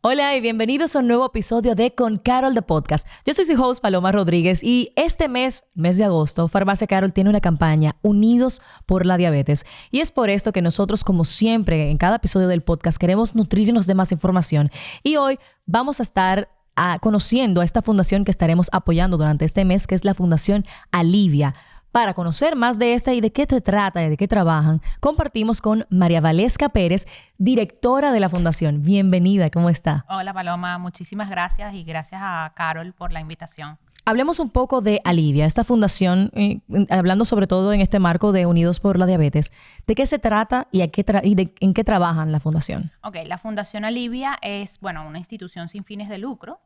Hola 0.00 0.36
y 0.36 0.40
bienvenidos 0.40 0.94
a 0.94 1.00
un 1.00 1.08
nuevo 1.08 1.26
episodio 1.26 1.74
de 1.74 1.92
Con 1.92 2.18
Carol 2.18 2.54
de 2.54 2.62
Podcast. 2.62 3.04
Yo 3.26 3.34
soy 3.34 3.46
su 3.46 3.60
host 3.60 3.82
Paloma 3.82 4.12
Rodríguez 4.12 4.62
y 4.62 4.92
este 4.94 5.28
mes, 5.28 5.64
mes 5.74 5.98
de 5.98 6.04
agosto, 6.04 6.46
Farmacia 6.46 6.86
Carol 6.86 7.12
tiene 7.12 7.30
una 7.30 7.40
campaña 7.40 7.96
Unidos 8.02 8.62
por 8.86 9.04
la 9.04 9.16
Diabetes. 9.16 9.66
Y 9.90 9.98
es 9.98 10.12
por 10.12 10.30
esto 10.30 10.52
que 10.52 10.62
nosotros, 10.62 11.02
como 11.02 11.24
siempre, 11.24 11.90
en 11.90 11.98
cada 11.98 12.16
episodio 12.18 12.46
del 12.46 12.62
podcast 12.62 12.96
queremos 12.96 13.34
nutrirnos 13.34 13.88
de 13.88 13.96
más 13.96 14.12
información. 14.12 14.70
Y 15.02 15.16
hoy 15.16 15.40
vamos 15.66 15.98
a 15.98 16.04
estar 16.04 16.48
ah, 16.76 17.00
conociendo 17.02 17.60
a 17.60 17.64
esta 17.64 17.82
fundación 17.82 18.24
que 18.24 18.30
estaremos 18.30 18.68
apoyando 18.70 19.16
durante 19.16 19.46
este 19.46 19.64
mes, 19.64 19.88
que 19.88 19.96
es 19.96 20.04
la 20.04 20.14
Fundación 20.14 20.64
Alivia. 20.92 21.56
Para 21.98 22.14
conocer 22.14 22.54
más 22.54 22.78
de 22.78 22.94
esta 22.94 23.12
y 23.12 23.20
de 23.20 23.32
qué 23.32 23.44
se 23.44 23.60
trata 23.60 24.04
y 24.04 24.08
de 24.08 24.16
qué 24.16 24.28
trabajan, 24.28 24.80
compartimos 25.00 25.60
con 25.60 25.84
María 25.90 26.20
Valesca 26.20 26.68
Pérez, 26.68 27.08
directora 27.38 28.12
de 28.12 28.20
la 28.20 28.28
Fundación. 28.28 28.84
Bienvenida, 28.84 29.50
¿cómo 29.50 29.68
está? 29.68 30.04
Hola 30.08 30.32
Paloma, 30.32 30.78
muchísimas 30.78 31.28
gracias 31.28 31.74
y 31.74 31.82
gracias 31.82 32.20
a 32.22 32.52
Carol 32.54 32.92
por 32.92 33.10
la 33.10 33.18
invitación. 33.18 33.78
Hablemos 34.04 34.38
un 34.38 34.50
poco 34.50 34.80
de 34.80 35.00
Alivia, 35.02 35.44
esta 35.44 35.64
fundación, 35.64 36.30
eh, 36.34 36.60
hablando 36.88 37.24
sobre 37.24 37.48
todo 37.48 37.72
en 37.72 37.80
este 37.80 37.98
marco 37.98 38.30
de 38.30 38.46
Unidos 38.46 38.78
por 38.78 38.96
la 38.96 39.06
Diabetes. 39.06 39.50
¿De 39.88 39.96
qué 39.96 40.06
se 40.06 40.20
trata 40.20 40.68
y, 40.70 40.82
en 40.82 41.74
qué 41.74 41.82
trabajan 41.82 42.30
la 42.30 42.38
fundación? 42.38 42.92
Ok, 43.02 43.16
la 43.26 43.38
Fundación 43.38 43.84
Alivia 43.84 44.38
es, 44.40 44.78
bueno, 44.78 45.04
una 45.04 45.18
institución 45.18 45.66
sin 45.66 45.82
fines 45.82 46.08
de 46.08 46.18
lucro 46.18 46.60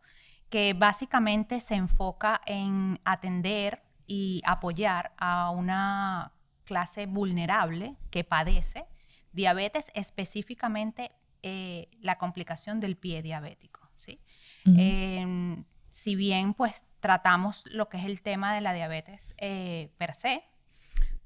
que 0.50 0.74
básicamente 0.74 1.60
se 1.60 1.76
enfoca 1.76 2.42
en 2.44 3.00
atender 3.06 3.80
y 4.12 4.42
apoyar 4.44 5.14
a 5.16 5.48
una 5.48 6.32
clase 6.64 7.06
vulnerable 7.06 7.96
que 8.10 8.24
padece 8.24 8.84
diabetes, 9.32 9.90
específicamente 9.94 11.12
eh, 11.42 11.88
la 12.02 12.18
complicación 12.18 12.78
del 12.78 12.98
pie 12.98 13.22
diabético. 13.22 13.80
¿sí? 13.96 14.20
Em, 14.66 15.64
si 15.88 16.14
bien 16.14 16.52
pues 16.52 16.84
tratamos 17.00 17.64
lo 17.70 17.88
que 17.88 17.96
es 17.96 18.04
el 18.04 18.20
tema 18.20 18.54
de 18.54 18.60
la 18.60 18.74
diabetes 18.74 19.32
eh, 19.38 19.90
per 19.96 20.14
se, 20.14 20.44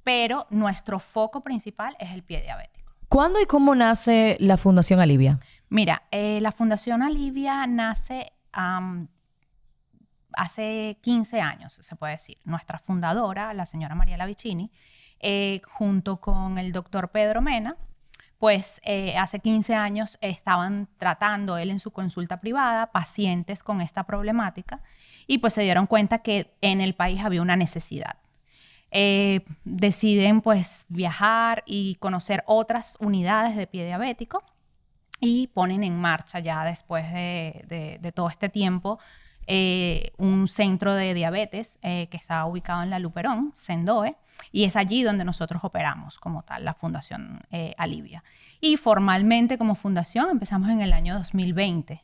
pero 0.05 0.47
nuestro 0.51 1.01
foco 1.01 1.43
principal 1.43 1.97
es 1.99 2.13
el 2.13 2.23
pie 2.23 2.41
diabético. 2.41 2.93
¿Cuándo 3.09 3.41
y 3.41 3.47
cómo 3.47 3.75
nace 3.75 4.37
la 4.39 4.57
Fundación 4.57 5.01
Alivia? 5.01 5.41
Mira, 5.71 6.05
eh, 6.13 6.39
la 6.41 6.53
Fundación 6.53 7.03
Alivia 7.03 7.67
nace 7.67 8.33
hace 10.37 10.99
15 11.01 11.41
años, 11.41 11.79
se 11.81 11.97
puede 11.97 12.13
decir. 12.13 12.39
Nuestra 12.45 12.79
fundadora, 12.79 13.53
la 13.55 13.67
señora 13.67 13.95
María 13.95 14.17
Lavicini, 14.17 14.71
eh, 15.19 15.61
junto 15.65 16.21
con 16.21 16.59
el 16.59 16.73
doctor 16.73 17.11
Pedro 17.11 17.41
Mena, 17.41 17.77
pues 18.39 18.83
eh, 18.85 19.17
hace 19.17 19.41
15 19.41 19.75
años 19.75 20.19
estaban 20.21 20.89
tratando 20.99 21.57
él 21.57 21.71
en 21.71 21.81
su 21.81 21.91
consulta 21.91 22.39
privada 22.39 22.93
pacientes 22.93 23.63
con 23.63 23.81
esta 23.81 24.05
problemática 24.05 24.83
y 25.27 25.39
pues 25.39 25.55
se 25.55 25.63
dieron 25.63 25.87
cuenta 25.87 26.19
que 26.19 26.55
en 26.61 26.83
el 26.83 26.95
país 26.95 27.23
había 27.25 27.41
una 27.41 27.57
necesidad. 27.57 28.19
Eh, 28.91 29.41
deciden 29.65 30.43
pues 30.43 30.85
viajar 30.89 31.63
y 31.67 31.97
conocer 31.97 32.45
otras 32.47 32.97
unidades 33.01 33.57
de 33.57 33.67
pie 33.67 33.87
diabético 33.87 34.45
y 35.19 35.49
ponen 35.49 35.83
en 35.83 35.99
marcha 35.99 36.39
ya 36.39 36.63
después 36.63 37.11
de 37.13 38.13
todo 38.15 38.29
este 38.29 38.51
tiempo 38.51 38.99
eh, 39.47 40.13
un 40.17 40.49
centro 40.49 40.95
de 40.95 41.15
diabetes 41.15 41.79
eh, 41.83 42.09
que 42.11 42.17
está 42.17 42.45
ubicado 42.47 42.83
en 42.83 42.91
la 42.91 42.99
Luperón, 42.99 43.53
Sendoe, 43.55 44.17
y 44.53 44.65
es 44.65 44.77
allí 44.77 45.03
donde 45.03 45.25
nosotros 45.25 45.63
operamos 45.65 46.19
como 46.19 46.43
tal, 46.43 46.65
la 46.65 46.75
Fundación 46.75 47.41
eh, 47.51 47.75
Alivia. 47.79 48.25
Y 48.61 48.77
formalmente 48.77 49.57
como 49.59 49.75
fundación 49.75 50.31
empezamos 50.31 50.69
en 50.71 50.81
el 50.81 50.93
año 50.93 51.15
2020. 51.15 52.03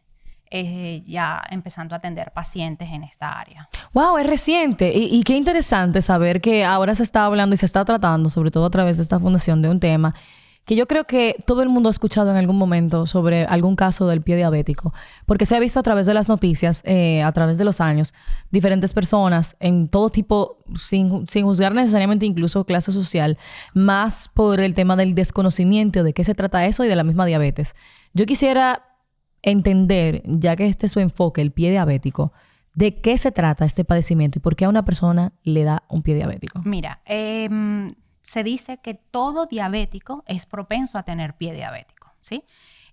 ya 1.06 1.42
empezando 1.50 1.94
a 1.94 1.98
atender 1.98 2.30
pacientes 2.32 2.90
en 2.90 3.04
esta 3.04 3.32
área. 3.40 3.68
¡Wow! 3.94 4.18
Es 4.18 4.26
reciente. 4.26 4.92
Y, 4.94 5.04
y, 5.16 5.22
qué 5.22 5.34
interesante 5.34 6.02
saber 6.02 6.40
que 6.42 6.64
ahora 6.64 6.94
se 6.94 7.02
está 7.02 7.24
hablando 7.24 7.54
y 7.54 7.56
se 7.56 7.66
está 7.66 7.84
tratando, 7.84 8.28
sobre 8.28 8.50
todo 8.50 8.66
a 8.66 8.70
través 8.70 8.98
de 8.98 9.02
esta 9.02 9.18
fundación, 9.18 9.62
de 9.62 9.70
un 9.70 9.80
tema 9.80 10.14
que 10.64 10.76
yo 10.76 10.86
creo 10.86 11.04
que 11.04 11.42
todo 11.46 11.62
el 11.62 11.68
mundo 11.68 11.88
ha 11.88 11.90
escuchado 11.90 12.30
en 12.30 12.36
algún 12.36 12.56
momento 12.56 13.06
sobre 13.06 13.44
algún 13.46 13.74
caso 13.74 14.06
del 14.06 14.22
pie 14.22 14.36
diabético, 14.36 14.94
porque 15.26 15.46
se 15.46 15.56
ha 15.56 15.60
visto 15.60 15.80
a 15.80 15.82
través 15.82 16.06
de 16.06 16.14
las 16.14 16.28
noticias, 16.28 16.82
eh, 16.84 17.22
a 17.22 17.32
través 17.32 17.58
de 17.58 17.64
los 17.64 17.80
años, 17.80 18.14
diferentes 18.50 18.94
personas 18.94 19.56
en 19.58 19.88
todo 19.88 20.10
tipo, 20.10 20.62
sin, 20.76 21.26
sin 21.26 21.44
juzgar 21.44 21.74
necesariamente 21.74 22.26
incluso 22.26 22.64
clase 22.64 22.92
social, 22.92 23.38
más 23.74 24.28
por 24.28 24.60
el 24.60 24.74
tema 24.74 24.94
del 24.94 25.14
desconocimiento 25.14 26.04
de 26.04 26.12
qué 26.12 26.22
se 26.22 26.34
trata 26.34 26.64
eso 26.66 26.84
y 26.84 26.88
de 26.88 26.96
la 26.96 27.04
misma 27.04 27.26
diabetes. 27.26 27.74
Yo 28.14 28.24
quisiera 28.26 28.84
entender, 29.42 30.22
ya 30.26 30.54
que 30.54 30.66
este 30.66 30.86
es 30.86 30.92
su 30.92 31.00
enfoque, 31.00 31.40
el 31.40 31.50
pie 31.50 31.70
diabético, 31.70 32.32
¿De 32.74 33.02
qué 33.02 33.18
se 33.18 33.32
trata 33.32 33.66
este 33.66 33.84
padecimiento 33.84 34.38
y 34.38 34.40
por 34.40 34.56
qué 34.56 34.64
a 34.64 34.68
una 34.70 34.82
persona 34.84 35.34
le 35.42 35.62
da 35.62 35.82
un 35.90 36.02
pie 36.02 36.14
diabético? 36.14 36.62
Mira, 36.64 37.02
eh, 37.04 37.46
se 38.22 38.44
dice 38.44 38.78
que 38.78 38.94
todo 38.94 39.46
diabético 39.46 40.22
es 40.26 40.46
propenso 40.46 40.96
a 40.96 41.02
tener 41.02 41.34
pie 41.34 41.52
diabético, 41.52 42.12
¿sí? 42.20 42.44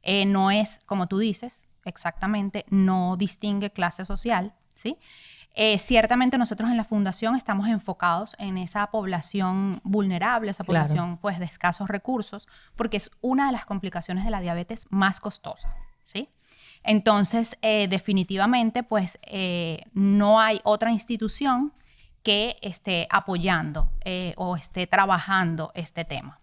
Eh, 0.01 0.25
no 0.25 0.51
es, 0.51 0.79
como 0.85 1.07
tú 1.07 1.19
dices, 1.19 1.67
exactamente, 1.85 2.65
no 2.69 3.15
distingue 3.15 3.71
clase 3.71 4.05
social, 4.05 4.53
¿sí? 4.73 4.97
Eh, 5.55 5.77
ciertamente 5.77 6.37
nosotros 6.37 6.69
en 6.69 6.77
la 6.77 6.83
fundación 6.83 7.35
estamos 7.35 7.67
enfocados 7.67 8.35
en 8.39 8.57
esa 8.57 8.87
población 8.91 9.81
vulnerable, 9.83 10.51
esa 10.51 10.63
población 10.63 11.17
pues 11.17 11.39
de 11.39 11.45
escasos 11.45 11.89
recursos, 11.89 12.47
porque 12.75 12.97
es 12.97 13.11
una 13.21 13.47
de 13.47 13.51
las 13.51 13.65
complicaciones 13.65 14.23
de 14.23 14.31
la 14.31 14.41
diabetes 14.41 14.87
más 14.89 15.19
costosa, 15.19 15.73
¿sí? 16.03 16.29
Entonces, 16.83 17.57
eh, 17.61 17.87
definitivamente, 17.89 18.83
pues 18.83 19.19
no 19.93 20.39
hay 20.39 20.61
otra 20.63 20.91
institución 20.91 21.73
que 22.29 22.57
esté 22.61 23.07
apoyando 23.09 23.89
eh, 24.05 24.35
o 24.37 24.55
esté 24.55 24.85
trabajando 24.85 25.71
este 25.73 26.05
tema. 26.05 26.39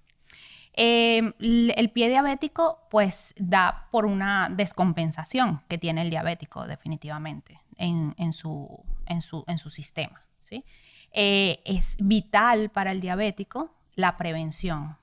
Em, 0.72 1.32
el 1.38 1.90
pie 1.92 2.08
diabético 2.08 2.80
pues 2.90 3.32
da 3.38 3.86
por 3.92 4.04
una 4.04 4.48
descompensación 4.50 5.62
que 5.68 5.78
tiene 5.78 6.02
el 6.02 6.10
diabético 6.10 6.66
definitivamente 6.66 7.60
en, 7.76 8.32
su, 8.32 8.82
en, 9.06 9.22
su, 9.22 9.44
en 9.46 9.58
su, 9.58 9.70
sistema. 9.70 10.24
¿sí? 10.42 10.64
Eh, 11.12 11.62
es 11.64 11.96
vital 12.00 12.70
para 12.70 12.90
el 12.90 13.00
diabético 13.00 13.70
la 13.94 14.16
prevención. 14.16 14.96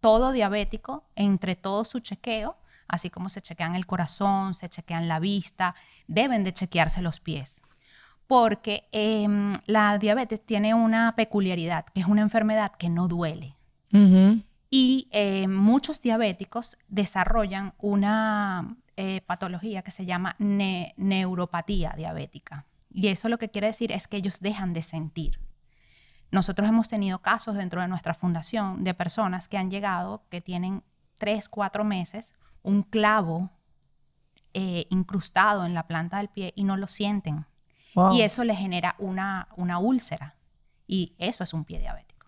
Todo 0.00 0.32
diabético, 0.32 1.04
entre 1.16 1.54
todo 1.54 1.84
su 1.84 2.00
chequeo, 2.00 2.56
así 2.86 3.10
como 3.10 3.28
se 3.28 3.42
chequean 3.42 3.74
el 3.74 3.84
corazón, 3.84 4.54
se 4.54 4.70
chequean 4.70 5.06
la 5.06 5.20
vista, 5.20 5.74
deben 6.06 6.44
de 6.44 6.54
chequearse 6.54 7.02
los 7.02 7.20
pies 7.20 7.62
porque 8.28 8.88
em, 8.92 9.54
la 9.66 9.98
diabetes 9.98 10.44
tiene 10.44 10.74
una 10.74 11.16
peculiaridad, 11.16 11.86
que 11.86 12.02
es 12.02 12.06
una 12.06 12.20
enfermedad 12.20 12.72
que 12.78 12.90
no 12.90 13.08
duele. 13.08 13.56
Y 14.70 15.08
eh, 15.12 15.48
muchos 15.48 16.00
diabéticos 16.02 16.76
desarrollan 16.88 17.72
una 17.78 18.76
eh, 18.96 19.22
patología 19.22 19.80
que 19.80 19.90
se 19.90 20.04
llama 20.04 20.36
neuropatía 20.38 21.94
diabética. 21.96 22.66
Y 22.92 23.08
eso 23.08 23.30
lo 23.30 23.38
que 23.38 23.48
quiere 23.48 23.68
decir 23.68 23.92
es 23.92 24.06
que 24.06 24.18
ellos 24.18 24.40
dejan 24.40 24.74
de 24.74 24.82
sentir. 24.82 25.40
Nosotros 26.30 26.68
hemos 26.68 26.88
tenido 26.88 27.20
casos 27.20 27.54
dentro 27.54 27.80
de 27.80 27.88
nuestra 27.88 28.12
fundación 28.12 28.84
de 28.84 28.92
personas 28.92 29.48
que 29.48 29.56
han 29.56 29.70
llegado, 29.70 30.22
que 30.28 30.42
tienen 30.42 30.82
tres, 31.16 31.48
cuatro 31.48 31.82
meses, 31.82 32.34
un 32.62 32.82
clavo 32.82 33.50
eh, 34.52 34.86
incrustado 34.90 35.64
en 35.64 35.72
la 35.72 35.86
planta 35.86 36.18
del 36.18 36.28
pie 36.28 36.52
y 36.54 36.64
no 36.64 36.76
lo 36.76 36.88
sienten. 36.88 37.46
Y 38.12 38.22
eso 38.22 38.44
le 38.44 38.54
genera 38.54 38.94
una, 38.98 39.48
una 39.56 39.78
úlcera. 39.78 40.36
Y 40.86 41.14
eso 41.18 41.44
es 41.44 41.52
un 41.52 41.64
pie 41.64 41.78
diabético. 41.80 42.26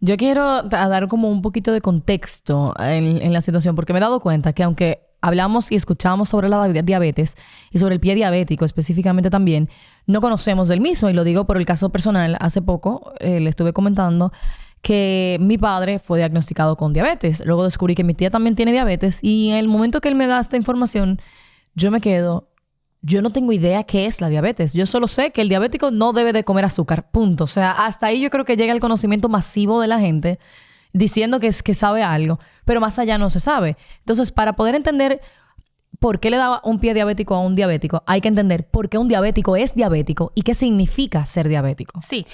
Yo 0.00 0.16
quiero 0.16 0.62
dar 0.62 1.08
como 1.08 1.30
un 1.30 1.42
poquito 1.42 1.72
de 1.72 1.80
contexto 1.80 2.74
en, 2.78 3.32
la 3.32 3.40
situación, 3.40 3.74
porque 3.74 3.92
me 3.92 3.98
he 3.98 4.02
dado 4.02 4.20
cuenta 4.20 4.52
que 4.52 4.62
aunque 4.62 5.00
hablamos 5.20 5.72
y 5.72 5.74
escuchamos 5.74 6.28
sobre 6.28 6.48
la 6.48 6.68
diabetes 6.68 7.36
y 7.72 7.78
sobre 7.78 7.94
el 7.94 8.00
pie 8.00 8.14
diabético 8.14 8.64
específicamente 8.64 9.30
también, 9.30 9.68
no 10.06 10.20
conocemos 10.20 10.68
del 10.68 10.80
mismo. 10.80 11.08
Y 11.08 11.12
lo 11.12 11.24
digo 11.24 11.46
por 11.46 11.56
el 11.56 11.66
caso 11.66 11.90
personal. 11.90 12.36
Hace 12.40 12.62
poco 12.62 13.12
eh, 13.20 13.40
le 13.40 13.50
estuve 13.50 13.72
comentando 13.72 14.32
que 14.82 15.38
mi 15.40 15.58
padre 15.58 15.98
fue 15.98 16.18
diagnosticado 16.18 16.76
con 16.76 16.92
diabetes. 16.92 17.44
Luego 17.44 17.64
descubrí 17.64 17.94
que 17.94 18.04
mi 18.04 18.14
tía 18.14 18.30
también 18.30 18.54
tiene 18.54 18.72
diabetes 18.72 19.18
y 19.22 19.50
en 19.50 19.56
el 19.56 19.68
momento 19.68 20.00
que 20.00 20.08
él 20.08 20.14
me 20.14 20.26
da 20.26 20.38
esta 20.38 20.56
información, 20.56 21.20
yo 21.74 21.90
me 21.90 22.00
quedo, 22.00 22.48
yo 23.02 23.22
no 23.22 23.30
tengo 23.30 23.52
idea 23.52 23.84
qué 23.84 24.06
es 24.06 24.20
la 24.20 24.28
diabetes. 24.28 24.72
Yo 24.72 24.86
solo 24.86 25.08
sé 25.08 25.30
que 25.30 25.40
el 25.40 25.48
diabético 25.48 25.90
no 25.90 26.12
debe 26.12 26.32
de 26.32 26.44
comer 26.44 26.64
azúcar, 26.64 27.10
punto. 27.10 27.44
O 27.44 27.48
sea, 27.48 27.70
hasta 27.70 28.06
ahí 28.06 28.20
yo 28.20 28.30
creo 28.30 28.44
que 28.44 28.56
llega 28.56 28.72
el 28.72 28.80
conocimiento 28.80 29.28
masivo 29.28 29.80
de 29.80 29.86
la 29.86 29.98
gente 29.98 30.38
diciendo 30.92 31.40
que, 31.40 31.48
es, 31.48 31.62
que 31.62 31.74
sabe 31.74 32.02
algo, 32.02 32.40
pero 32.64 32.80
más 32.80 32.98
allá 32.98 33.18
no 33.18 33.30
se 33.30 33.40
sabe. 33.40 33.76
Entonces, 33.98 34.32
para 34.32 34.54
poder 34.54 34.74
entender 34.74 35.20
por 36.00 36.20
qué 36.20 36.30
le 36.30 36.36
da 36.36 36.60
un 36.64 36.80
pie 36.80 36.94
diabético 36.94 37.34
a 37.34 37.40
un 37.40 37.54
diabético, 37.54 38.02
hay 38.06 38.20
que 38.20 38.28
entender 38.28 38.68
por 38.68 38.88
qué 38.88 38.98
un 38.98 39.08
diabético 39.08 39.56
es 39.56 39.74
diabético 39.74 40.32
y 40.34 40.42
qué 40.42 40.54
significa 40.54 41.24
ser 41.26 41.48
diabético. 41.48 42.00
Sí. 42.00 42.26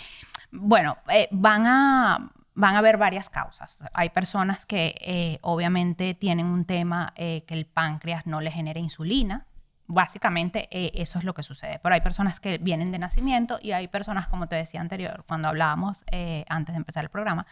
Bueno, 0.53 0.97
eh, 1.09 1.29
van 1.31 1.67
a 1.67 2.33
van 2.55 2.75
a 2.75 2.79
haber 2.79 2.99
varias 2.99 3.31
causas. 3.31 3.83
Hay 3.95 4.11
personas 4.11 4.67
que 4.67 4.95
eh, 5.01 5.39
obviamente 5.43 6.15
tienen 6.15 6.47
un 6.47 6.65
tema 6.65 7.13
eh, 7.17 7.45
que 7.47 7.55
el 7.55 7.67
páncreas 7.67 8.27
no 8.27 8.41
le 8.41 8.51
genera 8.51 8.81
insulina. 8.81 9.47
Básicamente 9.95 10.69
eso 10.71 11.19
es 11.19 11.25
lo 11.25 11.35
que 11.35 11.43
sucede. 11.43 11.79
Pero 11.83 11.95
hay 11.95 12.01
personas 12.01 12.41
que 12.41 12.57
vienen 12.59 12.93
de 12.93 12.99
nacimiento 12.99 13.59
y 13.61 13.73
hay 13.73 13.89
personas, 13.89 14.27
como 14.27 14.47
te 14.47 14.57
decía 14.57 14.81
anterior, 14.81 15.25
cuando 15.29 15.49
hablábamos 15.49 16.05
antes 16.49 16.73
de 16.73 16.79
empezar 16.79 17.05
el 17.05 17.11
programa, 17.11 17.47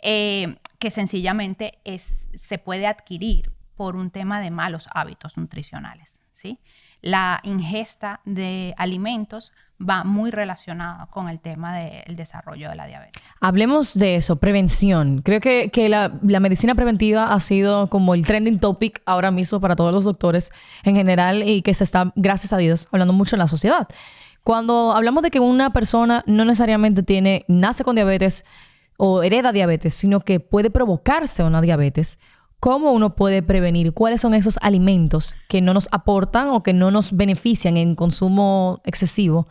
que 0.00 0.90
sencillamente 0.90 1.78
es, 1.84 2.30
se 2.34 2.58
puede 2.58 2.86
adquirir 2.86 3.52
por 3.76 3.96
un 3.96 4.10
tema 4.10 4.40
de 4.40 4.50
malos 4.50 4.88
hábitos 4.94 5.36
nutricionales. 5.36 6.22
¿sí? 6.32 6.58
La 7.04 7.40
ingesta 7.42 8.20
de 8.24 8.74
alimentos 8.78 9.52
va 9.78 10.04
muy 10.04 10.30
relacionada 10.30 11.04
con 11.10 11.28
el 11.28 11.38
tema 11.38 11.76
del 11.76 12.16
desarrollo 12.16 12.70
de 12.70 12.76
la 12.76 12.86
diabetes. 12.86 13.22
Hablemos 13.42 13.92
de 13.92 14.16
eso, 14.16 14.36
prevención. 14.36 15.20
Creo 15.20 15.38
que, 15.42 15.70
la, 15.90 16.08
medicina 16.40 16.74
preventiva 16.74 17.34
ha 17.34 17.40
sido 17.40 17.90
como 17.90 18.14
el 18.14 18.26
trending 18.26 18.58
topic 18.58 19.02
ahora 19.04 19.30
mismo 19.30 19.60
para 19.60 19.76
todos 19.76 19.92
los 19.92 20.04
doctores 20.04 20.50
en 20.82 20.96
general 20.96 21.46
y 21.46 21.60
que 21.60 21.74
se 21.74 21.84
está, 21.84 22.10
gracias 22.16 22.54
a 22.54 22.56
Dios, 22.56 22.88
hablando 22.90 23.12
mucho 23.12 23.36
en 23.36 23.40
la 23.40 23.48
sociedad. 23.48 23.86
Cuando 24.42 24.92
hablamos 24.92 25.22
de 25.22 25.30
que 25.30 25.40
una 25.40 25.74
persona 25.74 26.24
no 26.26 26.46
necesariamente 26.46 27.02
tiene, 27.02 27.44
nace 27.48 27.84
con 27.84 27.96
diabetes 27.96 28.46
o 28.96 29.22
hereda 29.22 29.52
diabetes, 29.52 29.92
sino 29.92 30.20
que 30.20 30.40
puede 30.40 30.70
provocarse 30.70 31.44
una 31.44 31.60
diabetes, 31.60 32.18
¿Cómo 32.64 32.92
uno 32.92 33.14
puede 33.14 33.42
prevenir? 33.42 33.92
¿Cuáles 33.92 34.22
son 34.22 34.32
esos 34.32 34.58
alimentos 34.62 35.36
que 35.50 35.60
no 35.60 35.74
nos 35.74 35.86
aportan 35.92 36.48
o 36.48 36.62
que 36.62 36.72
no 36.72 36.90
nos 36.90 37.14
benefician 37.14 37.76
en 37.76 37.94
consumo 37.94 38.80
excesivo 38.84 39.48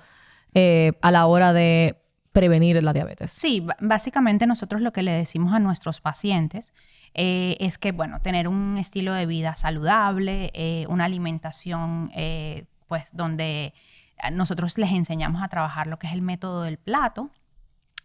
eh, 0.56 0.94
a 1.00 1.12
la 1.12 1.27
hora 1.27 1.54
de 1.54 2.01
prevenir 2.31 2.81
la 2.81 2.92
diabetes? 2.92 3.31
Sí, 3.31 3.68
básicamente 3.80 4.48
nosotros 4.48 4.81
lo 4.81 4.94
que 4.94 5.04
le 5.04 5.12
decimos 5.12 5.54
a 5.54 5.60
nuestros 5.60 6.01
pacientes 6.01 6.74
eh, 7.13 7.56
es 7.60 7.77
que, 7.77 7.92
bueno, 7.92 8.19
tener 8.19 8.48
un 8.48 8.80
estilo 8.80 9.13
de 9.13 9.27
vida 9.27 9.56
saludable, 9.56 10.50
eh, 10.56 10.88
una 10.89 11.06
alimentación, 11.06 12.09
pues, 12.88 13.09
donde 13.13 13.75
nosotros 14.31 14.80
les 14.80 14.92
enseñamos 14.92 15.44
a 15.44 15.50
trabajar 15.50 15.86
lo 15.86 16.00
que 16.00 16.07
es 16.07 16.13
el 16.13 16.24
método 16.24 16.63
del 16.63 16.80
plato, 16.80 17.30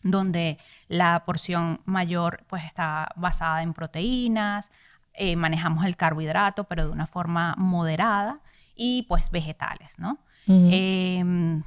donde 0.03 0.59
la 0.89 1.25
porción 1.25 1.81
mayor 1.87 2.45
pues 2.47 2.65
está 2.65 3.09
basada 3.17 3.63
en 3.63 3.73
proteínas, 3.73 4.71
eh, 5.19 5.37
manejamos 5.37 5.85
el 5.85 5.97
carbohidrato, 5.97 6.65
pero 6.65 6.87
de 6.87 6.91
una 6.91 7.07
forma 7.07 7.55
moderada, 7.59 8.41
y 8.75 9.03
pues 9.09 9.31
vegetales, 9.31 9.99
¿no? 9.99 10.19
Em, 10.47 11.63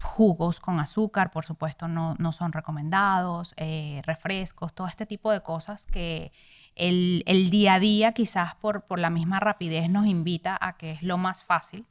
jugos 0.00 0.60
con 0.60 0.78
azúcar, 0.78 1.32
por 1.32 1.44
supuesto, 1.44 1.88
no, 1.88 2.32
son 2.32 2.52
recomendados, 2.52 3.54
eh, 3.56 4.02
refrescos, 4.04 4.72
todo 4.74 4.86
este 4.86 5.06
tipo 5.06 5.32
de 5.32 5.40
cosas 5.40 5.86
que 5.86 6.30
el, 6.76 7.50
día 7.50 7.74
a 7.74 7.80
día, 7.80 8.12
quizás 8.12 8.54
por, 8.56 8.82
por, 8.82 8.98
la 9.00 9.10
misma 9.10 9.40
rapidez, 9.40 9.90
nos 9.90 10.06
invita 10.06 10.56
a 10.60 10.76
que 10.76 10.92
es 10.92 11.02
lo 11.02 11.18
más 11.18 11.42
fácil, 11.42 11.86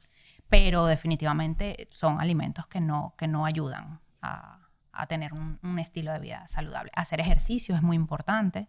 pero 0.48 0.86
definitivamente 0.86 1.88
son 1.90 2.20
alimentos 2.20 2.66
que 2.68 2.80
no, 2.80 3.14
que 3.18 3.28
no 3.28 3.44
ayudan 3.44 4.00
a, 4.22 4.60
tener 5.08 5.34
un, 5.34 5.58
un, 5.62 5.78
estilo 5.80 6.12
de 6.12 6.20
vida 6.20 6.46
saludable. 6.46 6.92
Hacer 6.94 7.20
ejercicio 7.20 7.74
es 7.74 7.82
muy 7.82 7.96
importante. 7.96 8.68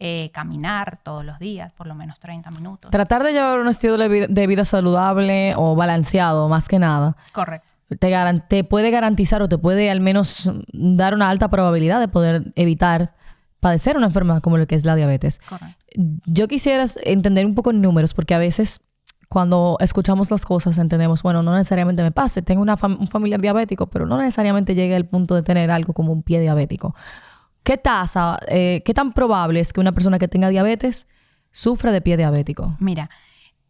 Eh, 0.00 0.30
caminar 0.32 1.00
todos 1.02 1.24
los 1.24 1.40
días, 1.40 1.72
por 1.72 1.88
lo 1.88 1.96
menos 1.96 2.20
30 2.20 2.52
minutos. 2.52 2.90
Tratar 2.90 3.24
de 3.24 3.32
llevar 3.32 3.58
un 3.58 3.66
estilo 3.66 3.98
de 3.98 4.46
vida, 4.46 4.64
saludable 4.64 5.54
o 5.56 5.74
balanceado, 5.74 6.48
más 6.48 6.68
que 6.68 6.78
nada. 6.78 7.16
Correcto. 7.32 7.74
Te, 7.98 8.42
te 8.48 8.62
puede 8.62 8.92
garantizar 8.92 9.42
o 9.42 9.48
te 9.48 9.58
puede 9.58 9.90
al 9.90 10.00
menos 10.00 10.52
dar 10.72 11.14
una 11.14 11.30
alta 11.30 11.48
probabilidad 11.48 11.98
de 11.98 12.06
poder 12.06 12.52
evitar 12.54 13.14
padecer 13.58 13.96
una 13.96 14.06
enfermedad 14.06 14.40
como 14.40 14.56
lo 14.56 14.68
que 14.68 14.76
es 14.76 14.84
la 14.84 14.94
diabetes. 14.94 15.40
Correcto. 15.48 15.76
Yo 16.26 16.46
quisiera 16.46 16.84
entender 17.02 17.44
un 17.44 17.56
poco 17.56 17.70
en 17.72 17.80
números, 17.80 18.14
porque 18.14 18.34
a 18.34 18.38
veces 18.38 18.80
cuando 19.28 19.76
escuchamos 19.80 20.30
las 20.30 20.44
cosas 20.44 20.78
entendemos, 20.78 21.22
bueno, 21.22 21.42
no 21.42 21.54
necesariamente 21.54 22.02
me 22.02 22.12
pase, 22.12 22.40
tengo 22.40 22.62
una 22.62 22.76
un 22.82 23.08
familiar 23.08 23.40
diabético, 23.40 23.88
pero 23.88 24.06
no 24.06 24.16
necesariamente 24.16 24.74
llegue 24.74 24.96
al 24.96 25.06
punto 25.06 25.34
de 25.34 25.42
tener 25.42 25.70
algo 25.70 25.92
como 25.92 26.12
un 26.12 26.22
pie 26.22 26.40
diabético. 26.40 26.94
¿Qué 27.68 27.76
tasa, 27.76 28.38
eh, 28.48 28.80
qué 28.82 28.94
tan 28.94 29.12
probable 29.12 29.60
es 29.60 29.74
que 29.74 29.80
una 29.80 29.92
persona 29.92 30.18
que 30.18 30.26
tenga 30.26 30.48
diabetes 30.48 31.06
sufra 31.52 31.92
de 31.92 32.00
pie 32.00 32.16
diabético? 32.16 32.74
Mira, 32.80 33.10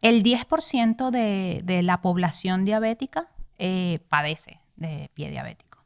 el 0.03 0.23
10% 0.23 1.11
de, 1.11 1.83
la 1.83 2.01
población 2.01 2.65
diabética 2.65 3.27
eh, 3.59 3.99
padece 4.09 4.61
de 4.77 5.11
pie 5.15 5.31
diabético. 5.31 5.83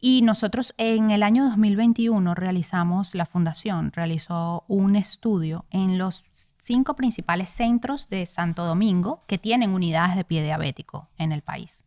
Y 0.00 0.22
nosotros 0.22 0.74
en 0.78 1.12
el 1.12 1.22
año 1.22 1.44
2021 1.44 2.34
realizamos, 2.34 3.14
la 3.14 3.24
fundación 3.24 3.92
realizó 3.92 4.64
un 4.66 4.96
estudio 4.96 5.64
en 5.70 5.96
los 5.96 6.24
cinco 6.60 6.96
principales 6.96 7.50
centros 7.50 8.08
de 8.08 8.26
Santo 8.26 8.64
Domingo 8.64 9.22
que 9.28 9.38
tienen 9.38 9.70
unidades 9.70 10.16
de 10.16 10.24
pie 10.24 10.42
diabético 10.42 11.08
en 11.18 11.30
el 11.30 11.42
país. 11.42 11.84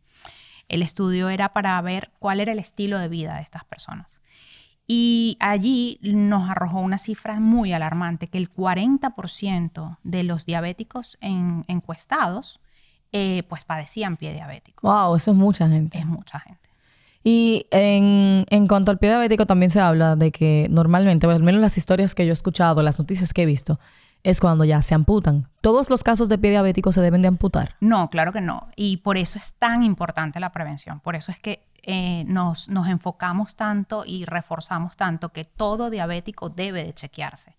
El 0.70 0.80
estudio 0.80 1.28
era 1.28 1.52
para 1.52 1.78
ver 1.82 2.10
cuál 2.18 2.40
era 2.40 2.52
el 2.52 2.58
estilo 2.58 2.98
de 2.98 3.08
vida 3.08 3.34
de 3.34 3.42
estas 3.42 3.64
personas. 3.64 4.18
Y 4.90 5.36
allí 5.38 6.00
nos 6.02 6.48
arrojó 6.48 6.80
una 6.80 6.96
cifra 6.96 7.40
muy 7.40 7.74
alarmante, 7.74 8.28
que 8.28 8.38
el 8.38 8.50
40% 8.50 9.98
de 10.02 10.22
los 10.22 10.46
diabéticos 10.46 11.18
encuestados 11.20 12.58
eh, 13.12 13.42
pues 13.48 13.66
padecían 13.66 14.16
pie 14.16 14.32
diabético. 14.32 14.88
Wow, 14.88 15.16
eso 15.16 15.32
es 15.32 15.36
mucha 15.36 15.68
gente. 15.68 15.98
Es 15.98 16.06
mucha 16.06 16.40
gente. 16.40 16.70
Y 17.22 17.66
en, 17.70 18.46
en, 18.48 18.66
cuanto 18.66 18.90
al 18.90 18.98
pie 18.98 19.10
diabético 19.10 19.44
también 19.44 19.68
se 19.68 19.80
habla 19.80 20.16
de 20.16 20.32
que 20.32 20.68
normalmente, 20.70 21.26
al 21.26 21.42
menos 21.42 21.60
las 21.60 21.76
historias 21.76 22.14
que 22.14 22.24
yo 22.24 22.30
he 22.30 22.32
escuchado, 22.32 22.80
las 22.82 22.98
noticias 22.98 23.34
que 23.34 23.42
he 23.42 23.46
visto, 23.46 23.78
es 24.22 24.40
cuando 24.40 24.64
ya 24.64 24.82
se 24.82 24.94
amputan. 24.94 25.48
¿Todos 25.60 25.90
los 25.90 26.02
casos 26.02 26.28
de 26.28 26.38
pie 26.38 26.50
diabético 26.50 26.92
se 26.92 27.00
deben 27.00 27.22
de 27.22 27.28
amputar? 27.28 27.76
No, 27.80 28.08
claro 28.10 28.32
que 28.32 28.40
no. 28.40 28.68
Y 28.76 28.98
por 28.98 29.16
eso 29.16 29.38
es 29.38 29.54
tan 29.54 29.82
importante 29.82 30.40
la 30.40 30.52
prevención. 30.52 31.00
Por 31.00 31.16
eso 31.16 31.30
es 31.30 31.38
que 31.38 31.67
eh, 31.90 32.24
nos, 32.26 32.68
nos 32.68 32.86
enfocamos 32.86 33.56
tanto 33.56 34.04
y 34.06 34.26
reforzamos 34.26 34.94
tanto 34.94 35.30
que 35.30 35.46
todo 35.46 35.88
diabético 35.88 36.50
debe 36.50 36.84
de 36.84 36.92
chequearse. 36.92 37.56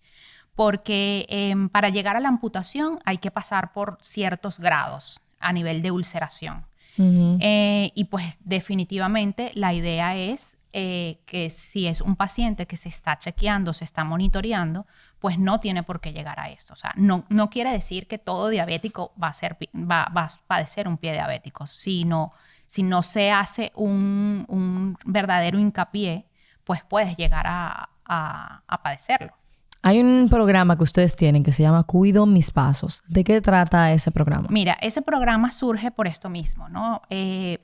Porque 0.54 1.26
em, 1.28 1.68
para 1.68 1.88
llegar 1.88 2.16
a 2.16 2.20
la 2.20 2.28
amputación 2.28 3.00
hay 3.04 3.18
que 3.18 3.32
pasar 3.32 3.72
por 3.72 3.98
ciertos 4.02 4.60
grados 4.60 5.20
a 5.40 5.52
nivel 5.52 5.82
de 5.82 5.90
ulceración. 5.90 6.64
Eh, 6.96 7.92
y 7.94 8.04
pues 8.04 8.38
definitivamente 8.44 9.52
la 9.54 9.72
idea 9.72 10.14
es 10.14 10.58
eh, 10.72 11.20
que 11.26 11.50
si 11.50 11.88
es 11.88 12.00
un 12.00 12.14
paciente 12.14 12.66
que 12.66 12.76
se 12.76 12.88
está 12.88 13.18
chequeando, 13.18 13.72
se 13.72 13.84
está 13.84 14.04
monitoreando, 14.04 14.86
pues 15.18 15.36
no 15.36 15.58
tiene 15.58 15.82
por 15.82 16.00
qué 16.00 16.12
llegar 16.12 16.38
a 16.38 16.48
esto. 16.50 16.74
O 16.74 16.76
sea, 16.76 16.92
no, 16.96 17.24
no 17.28 17.50
quiere 17.50 17.72
decir 17.72 18.06
que 18.06 18.18
todo 18.18 18.48
diabético 18.48 19.12
va 19.20 19.28
a, 19.28 19.34
ser, 19.34 19.56
va, 19.74 20.02
a 20.04 20.28
padecer 20.46 20.86
un 20.86 20.96
pie 20.96 21.12
diabético, 21.12 21.66
sino 21.66 22.32
si 22.68 22.84
no 22.84 23.02
se 23.02 23.32
hace 23.32 23.72
un, 23.74 24.96
verdadero 25.04 25.58
hincapié, 25.58 26.26
pues 26.62 26.84
puedes 26.84 27.16
llegar 27.16 27.46
a, 27.48 27.90
a, 28.04 28.82
padecerlo. 28.84 29.32
Hay 29.82 30.00
un 30.00 30.28
programa 30.28 30.76
que 30.76 30.84
ustedes 30.84 31.16
tienen 31.16 31.42
que 31.42 31.52
se 31.52 31.64
llama 31.64 31.82
Cuido 31.82 32.26
mis 32.26 32.52
pasos. 32.52 33.02
¿De 33.08 33.24
qué 33.24 33.40
trata 33.40 33.92
ese 33.92 34.12
programa? 34.12 34.46
Mira, 34.50 34.76
ese 34.80 35.02
programa 35.02 35.50
surge 35.50 35.90
por 35.90 36.06
esto 36.06 36.28
mismo, 36.28 36.68
¿no? 36.68 37.02
Eh, 37.10 37.58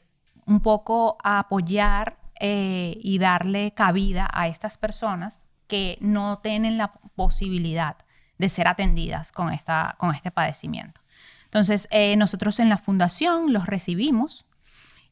un 0.47 0.61
poco 0.61 1.19
a 1.23 1.41
apoyar 1.41 2.17
eh, 2.41 2.99
y 3.01 3.19
darle 3.19 3.73
cabida 3.73 4.29
a 4.33 4.49
estas 4.49 4.77
personas 4.77 5.45
que 5.67 5.97
no 6.01 6.39
tienen 6.39 6.79
la 6.79 6.93
posibilidad 7.15 7.97
de 8.39 8.49
ser 8.49 8.69
atendidas 8.69 9.33
con, 9.33 9.53
esta, 9.53 9.97
con 9.99 10.15
este 10.15 10.31
padecimiento. 10.31 11.01
Entonces, 11.45 11.89
eh, 11.91 12.17
nosotros 12.17 12.61
en 12.61 12.69
la 12.69 12.79
fundación 12.79 13.53
los 13.53 13.67
recibimos 13.67 14.45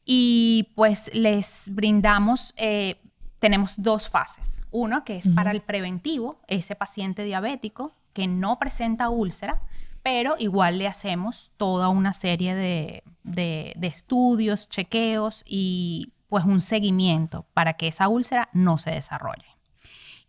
y 0.05 0.69
pues 0.75 1.09
les 1.13 1.69
brindamos, 1.71 2.53
eh, 2.57 3.01
tenemos 3.39 3.73
dos 3.81 4.09
fases. 4.09 4.63
Una 4.69 5.03
que 5.03 5.17
es 5.17 5.29
para 5.29 5.51
el 5.51 5.61
preventivo, 5.61 6.39
ese 6.47 6.75
paciente 6.75 7.23
diabético 7.23 7.95
que 8.13 8.27
no 8.27 8.59
presenta 8.59 9.09
úlcera, 9.09 9.61
pero 10.03 10.35
igual 10.37 10.77
le 10.77 10.87
hacemos 10.87 11.49
toda 11.57 11.89
una 11.89 12.13
serie 12.13 12.53
de, 12.53 13.03
de 13.23 13.87
estudios, 13.87 14.69
chequeos 14.69 15.43
y 15.47 16.13
pues 16.29 16.45
un 16.45 16.61
seguimiento 16.61 17.45
para 17.53 17.73
que 17.73 17.87
esa 17.87 18.07
úlcera 18.07 18.49
no 18.53 18.77
se 18.77 18.91
desarrolle. 18.91 19.45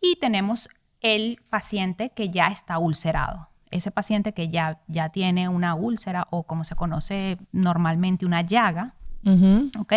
Y 0.01 0.17
tenemos 0.17 0.69
el 1.01 1.39
paciente 1.49 2.09
que 2.09 2.29
ya 2.29 2.47
está 2.47 2.77
ulcerado, 2.79 3.49
ese 3.71 3.91
paciente 3.91 4.33
que 4.33 4.49
ya, 4.49 4.81
ya 4.87 5.09
tiene 5.09 5.49
una 5.49 5.75
úlcera 5.75 6.27
o 6.29 6.43
como 6.43 6.63
se 6.63 6.75
conoce 6.75 7.37
normalmente 7.51 8.25
una 8.25 8.41
llaga, 8.41 8.93
¿ok? 9.77 9.93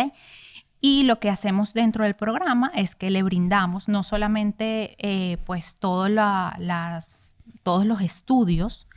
Y 0.80 1.04
lo 1.04 1.20
que 1.20 1.30
hacemos 1.30 1.72
dentro 1.72 2.04
del 2.04 2.16
programa 2.16 2.72
es 2.74 2.96
que 2.96 3.10
le 3.10 3.22
brindamos 3.22 3.86
no 3.88 4.02
solamente 4.02 4.96
eh, 4.98 5.36
pues 5.44 5.76
las, 5.80 7.34
todos 7.62 7.86
los 7.86 8.00
estudios 8.00 8.88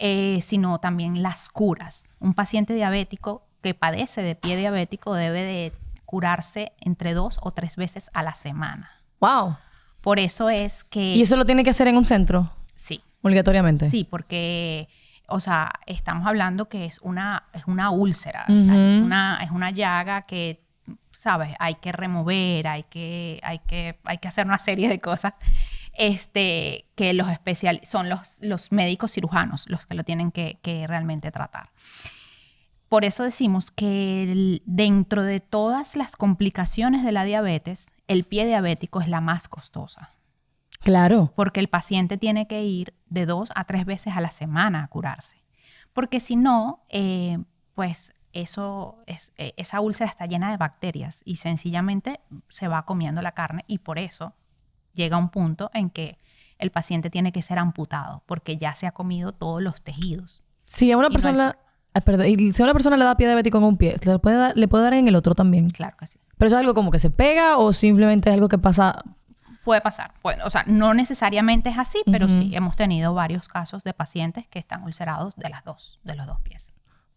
eh, 0.00 0.38
sino 0.42 0.78
también 0.78 1.22
las 1.22 1.48
curas. 1.48 2.10
Un 2.20 2.32
paciente 2.32 2.72
diabético 2.72 3.42
que 3.62 3.74
padece 3.74 4.22
de 4.22 4.36
pie 4.36 4.56
diabético 4.56 5.12
debe 5.14 5.42
de 5.42 5.72
curarse 6.08 6.72
entre 6.80 7.12
dos 7.12 7.38
o 7.42 7.50
tres 7.50 7.76
veces 7.76 8.10
a 8.14 8.22
la 8.22 8.34
semana. 8.34 9.02
Wow. 9.20 9.58
Por 10.00 10.18
eso 10.18 10.48
es 10.48 10.82
que... 10.84 11.16
¿Y 11.16 11.20
eso 11.20 11.36
lo 11.36 11.44
tiene 11.44 11.64
que 11.64 11.68
hacer 11.68 11.86
en 11.86 11.98
un 11.98 12.06
centro? 12.06 12.50
Sí. 12.74 13.02
Obligatoriamente. 13.20 13.90
Sí, 13.90 14.04
porque, 14.08 14.88
o 15.26 15.38
sea, 15.38 15.70
estamos 15.84 16.26
hablando 16.26 16.70
que 16.70 16.86
es 16.86 16.98
una, 17.02 17.44
es 17.52 17.66
una 17.66 17.90
úlcera, 17.90 18.46
o 18.48 18.64
sea, 18.64 18.74
es, 18.74 19.02
una, 19.02 19.40
es 19.42 19.50
una 19.50 19.70
llaga 19.70 20.22
que, 20.22 20.64
¿sabes? 21.12 21.54
Hay 21.58 21.74
que 21.74 21.92
remover, 21.92 22.68
hay 22.68 22.84
que, 22.84 23.38
hay 23.42 23.58
que, 23.58 23.98
hay 24.04 24.16
que 24.16 24.28
hacer 24.28 24.46
una 24.46 24.58
serie 24.58 24.88
de 24.88 25.00
cosas. 25.00 25.34
Este, 25.92 26.86
que 26.94 27.12
los 27.12 27.28
especial 27.28 27.82
son 27.82 28.08
los, 28.08 28.38
los 28.40 28.72
médicos 28.72 29.12
cirujanos 29.12 29.68
los 29.68 29.84
que 29.84 29.94
lo 29.94 30.04
tienen 30.04 30.32
que, 30.32 30.58
que 30.62 30.86
realmente 30.86 31.30
tratar. 31.30 31.68
Por 32.88 33.04
eso 33.04 33.22
decimos 33.22 33.70
que 33.70 34.22
el- 34.32 34.62
dentro 34.64 35.22
de 35.22 35.40
todas 35.40 35.94
las 35.96 36.16
complicaciones 36.16 37.04
de 37.04 37.12
la 37.12 37.24
diabetes, 37.24 37.90
el 38.06 38.24
pie 38.24 38.46
diabético 38.46 39.00
es 39.00 39.08
la 39.08 39.20
más 39.20 39.48
costosa 39.48 40.10
Claro. 40.80 41.32
porque 41.36 41.60
el 41.60 41.68
paciente 41.68 42.16
tiene 42.16 42.46
que 42.46 42.62
ir 42.64 42.94
de 43.10 43.26
dos 43.26 43.50
a 43.54 43.64
tres 43.64 43.84
veces 43.84 44.16
a 44.16 44.20
la 44.20 44.30
semana 44.30 44.84
a 44.84 44.88
curarse. 44.88 45.42
Porque 45.92 46.20
si 46.20 46.36
no, 46.36 46.84
eh, 46.88 47.38
pues 47.74 48.14
eso 48.32 48.98
es, 49.06 49.32
eh, 49.36 49.52
esa 49.56 49.80
úlcera 49.80 50.08
está 50.08 50.26
llena 50.26 50.50
de 50.50 50.56
bacterias 50.56 51.22
y 51.24 51.36
sencillamente 51.36 52.20
se 52.48 52.68
va 52.68 52.84
comiendo 52.84 53.20
la 53.22 53.32
carne 53.32 53.64
y 53.66 53.78
por 53.78 53.98
eso 53.98 54.34
llega 54.92 55.16
un 55.16 55.28
punto 55.30 55.70
en 55.74 55.90
que 55.90 56.18
el 56.58 56.70
paciente 56.70 57.10
tiene 57.10 57.32
que 57.32 57.42
ser 57.42 57.58
amputado 57.58 58.22
porque 58.26 58.56
ya 58.56 58.74
se 58.74 58.86
ha 58.86 58.92
comido 58.92 59.32
todos 59.32 59.62
los 59.62 59.82
tejidos. 59.82 60.42
Si 60.64 60.90
a 60.92 60.96
una 60.96 61.08
Y 61.08 61.10
no 61.10 61.16
hay 61.16 61.22
persona... 61.22 61.58
perdón. 62.02 62.26
Y 62.26 62.52
si 62.52 62.62
a 62.62 62.64
una 62.64 62.72
persona 62.74 62.96
le 62.96 63.04
da 63.04 63.16
pie 63.16 63.26
diabético 63.26 63.58
en 63.58 63.64
un 63.64 63.76
pie, 63.76 63.96
¿le 64.04 64.18
puede, 64.18 64.36
dar, 64.36 64.56
¿le 64.56 64.68
puede 64.68 64.84
dar 64.84 64.94
en 64.94 65.08
el 65.08 65.14
otro 65.16 65.34
también? 65.34 65.68
Claro 65.70 65.96
que 65.98 66.06
sí. 66.06 66.18
¿Pero 66.36 66.46
eso 66.46 66.56
es 66.56 66.60
algo 66.60 66.74
como 66.74 66.90
que 66.90 66.98
se 66.98 67.10
pega 67.10 67.58
o 67.58 67.72
simplemente 67.72 68.30
es 68.30 68.34
algo 68.34 68.48
que 68.48 68.58
pasa 68.58 69.02
Puede 69.64 69.80
pasar. 69.82 70.12
Bueno, 70.22 70.44
o 70.46 70.50
sea, 70.50 70.64
no 70.66 70.94
necesariamente 70.94 71.68
es 71.68 71.76
así, 71.76 71.98
pero 72.10 72.24
Ujú. 72.24 72.38
sí 72.38 72.50
hemos 72.56 72.74
tenido 72.74 73.12
varios 73.12 73.48
casos 73.48 73.84
de 73.84 73.92
pacientes 73.92 74.48
que 74.48 74.58
están 74.58 74.82
ulcerados 74.84 75.36
de 75.36 75.50
las 75.50 75.62
dos, 75.62 76.00
de 76.04 76.14
los 76.16 76.26
dos 76.26 76.40
pies. 76.40 76.72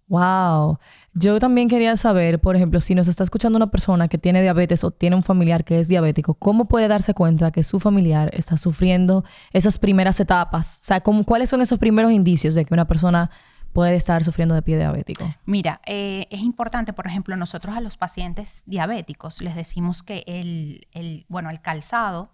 Wow. 0.09 0.77
Yo 1.13 1.39
también 1.39 1.69
quería 1.69 1.95
saber, 1.95 2.39
por 2.41 2.57
ejemplo, 2.57 2.81
si 2.81 2.93
nos 2.95 3.07
está 3.07 3.23
escuchando 3.23 3.55
una 3.55 3.71
persona 3.71 4.09
que 4.09 4.17
tiene 4.17 4.41
diabetes 4.41 4.83
o 4.83 4.91
tiene 4.91 5.15
un 5.15 5.23
familiar 5.23 5.63
que 5.63 5.79
es 5.79 5.87
diabético, 5.87 6.33
¿cómo 6.33 6.65
puede 6.65 6.89
darse 6.89 7.13
cuenta 7.13 7.51
que 7.51 7.63
su 7.63 7.79
familiar 7.79 8.29
está 8.33 8.57
sufriendo 8.57 9.23
esas 9.53 9.77
primeras 9.77 10.19
etapas? 10.19 10.79
O 10.81 10.83
sea, 10.83 10.99
¿cómo- 10.99 11.23
¿cuáles 11.23 11.49
son 11.49 11.61
esos 11.61 11.79
primeros 11.79 12.11
indicios 12.11 12.53
de 12.55 12.65
que 12.65 12.73
una 12.73 12.83
persona 12.85 13.29
puede 13.71 13.95
estar 13.95 14.23
sufriendo 14.23 14.53
de 14.55 14.61
pie 14.61 14.77
diabético? 14.77 15.33
Mira, 15.45 15.81
eh, 15.85 16.27
es 16.29 16.41
importante, 16.41 16.93
por 16.93 17.07
ejemplo, 17.07 17.35
nosotros 17.37 17.75
a 17.75 17.81
los 17.81 17.97
pacientes 17.97 18.63
diabéticos 18.65 19.41
les 19.41 19.55
decimos 19.55 20.03
que 20.03 20.23
el, 20.27 20.87
el- 20.91 21.25
bueno, 21.29 21.49
el 21.49 21.61
calzado 21.61 22.31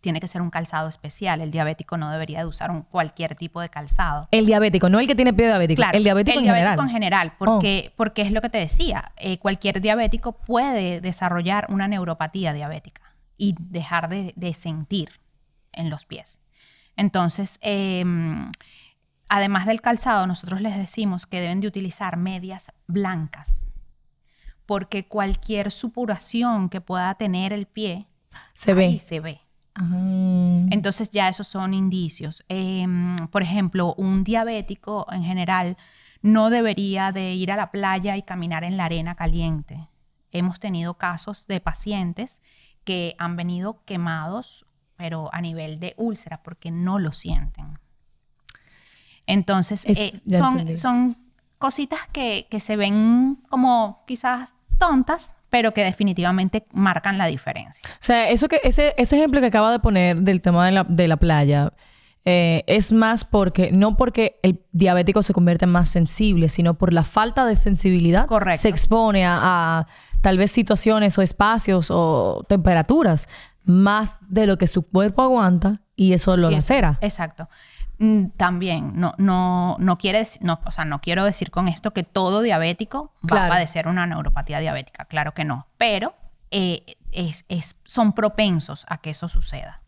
tiene 0.00 0.18
que 0.20 0.26
ser 0.26 0.42
un 0.42 0.50
calzado 0.50 0.88
especial. 0.88 1.40
El 1.40 1.52
diabético 1.52 1.96
no 1.96 2.10
debería 2.10 2.40
de 2.40 2.46
usar 2.46 2.72
un, 2.72 2.82
cualquier 2.82 3.36
tipo 3.36 3.60
de 3.60 3.68
calzado. 3.68 4.26
El 4.32 4.46
diabético, 4.46 4.88
no 4.90 4.98
el 4.98 5.06
que 5.06 5.14
tiene 5.14 5.32
pie 5.32 5.46
diabético, 5.46 5.76
Claro, 5.80 5.96
el 5.96 6.02
diabético 6.02 6.38
en 6.40 6.44
general. 6.44 6.78
Oh. 6.78 6.82
en 6.82 6.88
general, 6.88 7.32
porque, 7.38 7.92
porque 7.96 8.22
es 8.22 8.32
lo 8.32 8.40
que 8.40 8.48
te 8.50 8.58
decía, 8.58 9.12
eh, 9.16 9.38
cualquier 9.38 9.80
diabético 9.80 10.32
puede 10.32 11.00
desarrollar 11.00 11.66
una 11.70 11.86
neuropatía 11.86 12.52
diabética 12.52 13.14
y 13.38 13.54
dejar 13.58 14.08
de, 14.08 14.32
de 14.34 14.54
sentir 14.54 15.08
en 15.72 15.88
los 15.88 16.04
pies. 16.04 16.40
Entonces, 16.96 17.58
em, 17.62 18.50
además 19.32 19.64
del 19.64 19.80
calzado, 19.80 20.26
nosotros 20.26 20.60
les 20.60 20.76
decimos 20.76 21.24
que 21.24 21.40
deben 21.40 21.60
de 21.60 21.66
utilizar 21.66 22.18
medias 22.18 22.70
blancas, 22.86 23.70
porque 24.66 25.08
cualquier 25.08 25.70
supuración 25.70 26.68
que 26.68 26.82
pueda 26.82 27.14
tener 27.14 27.54
el 27.54 27.66
pie, 27.66 28.06
Se 28.54 28.74
ve. 28.74 28.98
se 28.98 29.20
ve. 29.20 29.40
Ah. 29.74 30.66
Entonces 30.70 31.08
ya 31.08 31.30
esos 31.30 31.46
son 31.48 31.72
indicios. 31.72 32.44
Em, 32.50 33.26
por 33.28 33.42
ejemplo, 33.42 33.94
un 33.96 34.22
diabético 34.22 35.06
en 35.10 35.24
general 35.24 35.78
no 36.20 36.50
debería 36.50 37.10
de 37.10 37.32
ir 37.32 37.52
a 37.52 37.56
la 37.56 37.70
playa 37.70 38.18
y 38.18 38.22
caminar 38.22 38.64
en 38.64 38.76
la 38.76 38.84
arena 38.84 39.14
caliente. 39.14 39.88
Hemos 40.30 40.60
tenido 40.60 40.98
casos 40.98 41.46
de 41.46 41.58
pacientes 41.58 42.42
que 42.84 43.14
han 43.18 43.36
venido 43.36 43.82
quemados, 43.86 44.66
pero 44.96 45.30
a 45.32 45.40
nivel 45.40 45.80
de 45.80 45.94
úlcera, 45.96 46.42
porque 46.42 46.70
no 46.70 46.98
lo 46.98 47.12
sienten. 47.12 47.78
Entonces, 49.26 49.84
Es- 49.86 49.98
eh, 49.98 50.12
son, 50.38 50.76
son 50.78 51.16
cositas 51.58 52.00
que, 52.12 52.46
que 52.50 52.60
se 52.60 52.76
ven 52.76 53.38
como 53.48 54.02
quizás 54.06 54.50
tontas, 54.78 55.34
pero 55.48 55.72
que 55.72 55.84
definitivamente 55.84 56.64
marcan 56.72 57.18
la 57.18 57.26
diferencia. 57.26 57.80
O 57.92 57.96
sea, 58.00 58.30
eso 58.30 58.48
que, 58.48 58.60
ese, 58.64 58.94
ese 58.96 59.16
ejemplo 59.16 59.40
que 59.40 59.46
acaba 59.46 59.70
de 59.70 59.78
poner 59.78 60.22
del 60.22 60.40
tema 60.40 60.66
de 60.66 60.72
la, 60.72 60.84
de 60.84 61.06
la 61.08 61.16
playa 61.18 61.72
eh, 62.24 62.64
es 62.66 62.92
más 62.92 63.24
porque, 63.24 63.70
no 63.72 63.96
porque 63.96 64.38
el 64.42 64.60
diabético 64.72 65.22
se 65.22 65.32
convierte 65.34 65.64
en 65.66 65.70
más 65.72 65.88
sensible, 65.90 66.48
sino 66.48 66.74
por 66.74 66.92
la 66.92 67.04
falta 67.04 67.44
de 67.46 67.54
sensibilidad. 67.56 68.26
Correcto. 68.26 68.62
Se 68.62 68.68
expone 68.68 69.24
a, 69.26 69.38
a 69.80 69.86
tal 70.20 70.38
vez 70.38 70.50
situaciones 70.50 71.18
o 71.18 71.22
espacios 71.22 71.88
o 71.90 72.44
temperaturas 72.48 73.28
más 73.64 74.18
de 74.28 74.46
lo 74.46 74.56
que 74.58 74.66
su 74.68 74.82
cuerpo 74.82 75.22
aguanta 75.22 75.80
y 75.94 76.14
eso 76.14 76.36
lo 76.36 76.50
lacera. 76.50 76.98
Exacto. 77.00 77.48
Mm, 78.02 78.30
También, 78.36 78.92
no, 78.96 79.14
no, 79.18 79.76
no 79.78 79.96
quiere 79.96 80.24
no, 80.40 80.58
o 80.64 80.70
sea, 80.72 80.84
no 80.84 81.00
quiero 81.00 81.24
decir 81.24 81.52
con 81.52 81.68
esto 81.68 81.92
que 81.92 82.02
todo 82.02 82.42
diabético 82.42 83.12
va 83.22 83.28
Claro. 83.28 83.44
a 83.46 83.48
padecer 83.50 83.86
una 83.86 84.06
neuropatía 84.06 84.58
diabética, 84.58 85.04
claro 85.04 85.34
que 85.34 85.44
no, 85.44 85.68
pero 85.78 86.14
eh, 86.50 86.96
es, 87.12 87.44
es- 87.48 87.76
son 87.84 88.12
propensos 88.12 88.84
a 88.88 88.98
que 88.98 89.10
eso 89.10 89.28
suceda. 89.28 89.82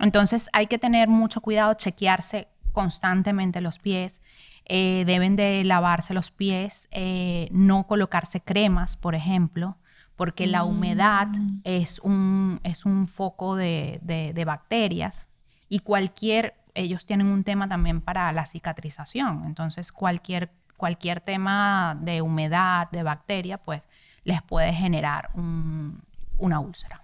Entonces 0.00 0.50
hay 0.52 0.66
que 0.66 0.78
tener 0.78 1.06
mucho 1.08 1.40
cuidado, 1.40 1.74
chequearse 1.74 2.48
constantemente 2.72 3.60
los 3.60 3.78
pies, 3.78 4.20
eh, 4.64 5.04
deben 5.06 5.36
de 5.36 5.62
lavarse 5.62 6.12
los 6.12 6.32
pies, 6.32 6.88
eh, 6.90 7.46
no 7.52 7.86
colocarse 7.86 8.40
cremas, 8.40 8.96
por 8.96 9.14
ejemplo, 9.14 9.76
porque 10.16 10.48
la 10.48 10.64
humedad 10.64 11.28
es 11.62 12.00
un, 12.00 12.58
es 12.64 12.84
un 12.84 13.06
foco 13.06 13.54
de, 13.54 14.00
de- 14.02 14.32
de 14.32 14.44
bacterias 14.44 15.28
y 15.68 15.78
cualquier, 15.78 16.54
ellos 16.74 17.06
tienen 17.06 17.28
un 17.28 17.44
tema 17.44 17.68
también 17.68 18.00
para 18.00 18.30
la 18.32 18.46
cicatrización, 18.46 19.44
entonces 19.46 19.92
cualquier, 19.92 20.50
cualquier 20.76 21.20
tema 21.20 21.96
de 22.00 22.20
humedad, 22.22 22.90
de 22.90 23.02
bacteria, 23.02 23.58
pues 23.58 23.88
les 24.24 24.42
puede 24.42 24.72
generar 24.72 25.30
un- 25.34 26.02
una 26.38 26.58
úlcera. 26.60 27.02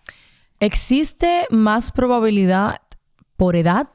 ¿Existe 0.59 1.47
más 1.51 1.93
probabilidad 1.93 2.81
por 3.37 3.57
edad 3.57 3.89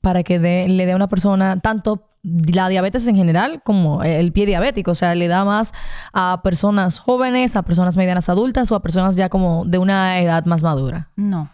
para 0.00 0.22
que 0.22 0.38
le 0.38 0.86
dé 0.86 0.92
a 0.92 0.96
una 0.96 1.08
persona 1.08 1.56
tanto 1.58 2.08
la 2.22 2.68
diabetes 2.68 3.08
en 3.08 3.16
general 3.16 3.62
como 3.64 4.04
el 4.04 4.32
pie 4.32 4.46
diabético? 4.46 4.92
O 4.92 4.94
sea, 4.94 5.14
¿le 5.16 5.26
da 5.26 5.44
más 5.44 5.72
a 6.12 6.40
personas 6.44 7.00
jóvenes, 7.00 7.56
a 7.56 7.62
personas 7.62 7.96
medianas 7.96 8.28
adultas 8.28 8.70
o 8.70 8.76
a 8.76 8.82
personas 8.82 9.16
ya 9.16 9.28
como 9.28 9.64
de 9.64 9.78
una 9.78 10.20
edad 10.20 10.44
más 10.44 10.62
madura? 10.62 11.08
No, 11.16 11.48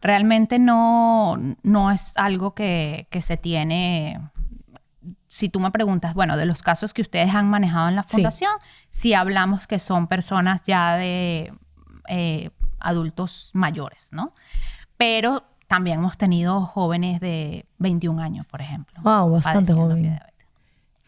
realmente 0.00 0.58
no, 0.58 1.36
no 1.62 1.90
es 1.90 2.16
algo 2.16 2.54
que, 2.54 3.06
que 3.10 3.20
se 3.20 3.36
tiene. 3.36 4.20
Si 5.26 5.48
tú 5.48 5.60
me 5.60 5.70
preguntas, 5.70 6.14
bueno, 6.14 6.36
de 6.36 6.46
los 6.46 6.62
casos 6.62 6.92
que 6.92 7.02
ustedes 7.02 7.34
han 7.34 7.48
manejado 7.48 7.88
en 7.88 7.96
la 7.96 8.02
Sí. 8.02 8.16
fundación, 8.16 8.52
si 8.90 9.14
hablamos 9.14 9.66
que 9.66 9.78
son 9.78 10.06
personas 10.08 10.62
ya 10.66 10.96
de 10.96 11.52
eh, 12.08 12.50
adultos 12.80 13.50
mayores, 13.54 14.08
¿no? 14.12 14.32
Pero 14.96 15.44
también 15.68 16.00
hemos 16.00 16.16
tenido 16.18 16.62
jóvenes 16.62 17.20
de 17.20 17.64
21 17.78 18.20
años, 18.20 18.44
por 18.46 18.60
ejemplo. 18.60 18.98
Wow, 19.02 19.30
bastante 19.30 19.72
joven. 19.72 20.18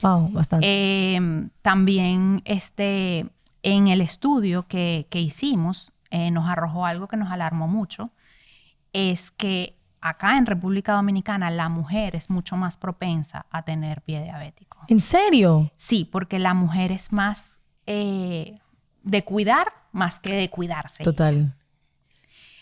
Wow, 0.02 0.28
bastante. 0.30 0.66
Eh, 0.68 1.48
también 1.62 2.42
este, 2.44 3.26
en 3.62 3.88
el 3.88 4.00
estudio 4.00 4.66
que, 4.68 5.06
que 5.10 5.20
hicimos 5.20 5.92
eh, 6.10 6.30
nos 6.30 6.48
arrojó 6.48 6.84
algo 6.86 7.08
que 7.08 7.16
nos 7.16 7.30
alarmó 7.32 7.66
mucho, 7.68 8.10
es 8.92 9.30
que 9.30 9.78
acá 10.00 10.36
en 10.36 10.46
República 10.46 10.94
Dominicana 10.94 11.50
la 11.50 11.68
mujer 11.68 12.16
es 12.16 12.30
mucho 12.30 12.56
más 12.56 12.76
propensa 12.76 13.46
a 13.50 13.62
tener 13.62 14.02
pie 14.02 14.22
diabético. 14.22 14.78
¿En 14.88 15.00
serio? 15.00 15.70
Sí, 15.76 16.08
porque 16.10 16.38
la 16.38 16.54
mujer 16.54 16.92
es 16.92 17.12
más 17.12 17.60
eh, 17.86 18.60
de 19.02 19.24
cuidar 19.24 19.82
más 19.92 20.18
que 20.18 20.34
de 20.34 20.50
cuidarse. 20.50 21.04
Total. 21.04 21.54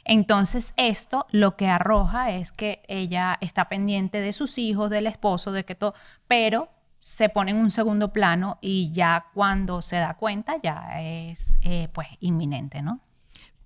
Entonces 0.04 0.74
esto 0.76 1.26
lo 1.30 1.56
que 1.56 1.68
arroja 1.68 2.30
es 2.32 2.52
que 2.52 2.82
ella 2.88 3.38
está 3.40 3.68
pendiente 3.68 4.20
de 4.20 4.32
sus 4.32 4.58
hijos, 4.58 4.90
del 4.90 5.06
esposo, 5.06 5.52
de 5.52 5.64
que 5.64 5.74
todo, 5.74 5.94
pero 6.26 6.68
se 6.98 7.28
pone 7.28 7.52
en 7.52 7.58
un 7.58 7.70
segundo 7.70 8.12
plano 8.12 8.58
y 8.60 8.90
ya 8.92 9.26
cuando 9.32 9.80
se 9.82 9.96
da 9.96 10.14
cuenta 10.14 10.56
ya 10.62 11.00
es 11.00 11.58
eh, 11.62 11.88
pues 11.92 12.08
inminente, 12.20 12.82
¿no? 12.82 13.00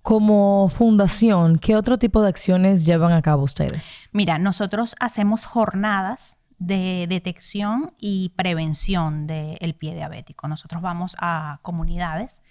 Como 0.05 0.69
fundación, 0.69 1.57
¿qué 1.57 1.75
otro 1.75 1.97
tipo 1.97 2.21
de 2.21 2.29
acciones 2.29 2.85
llevan 2.85 3.11
a 3.11 3.23
cabo 3.23 3.41
ustedes? 3.41 3.91
Mira, 4.11 4.37
nosotros 4.37 4.95
hacemos 4.99 5.45
jornadas 5.45 6.37
de 6.59 7.07
detección 7.09 7.91
y 7.99 8.29
prevención 8.35 9.25
del 9.25 9.73
pie 9.73 9.95
diabético. 9.95 10.47
Nosotros 10.47 10.83
vamos 10.83 11.15
a 11.19 11.57
comunidades 11.63 12.43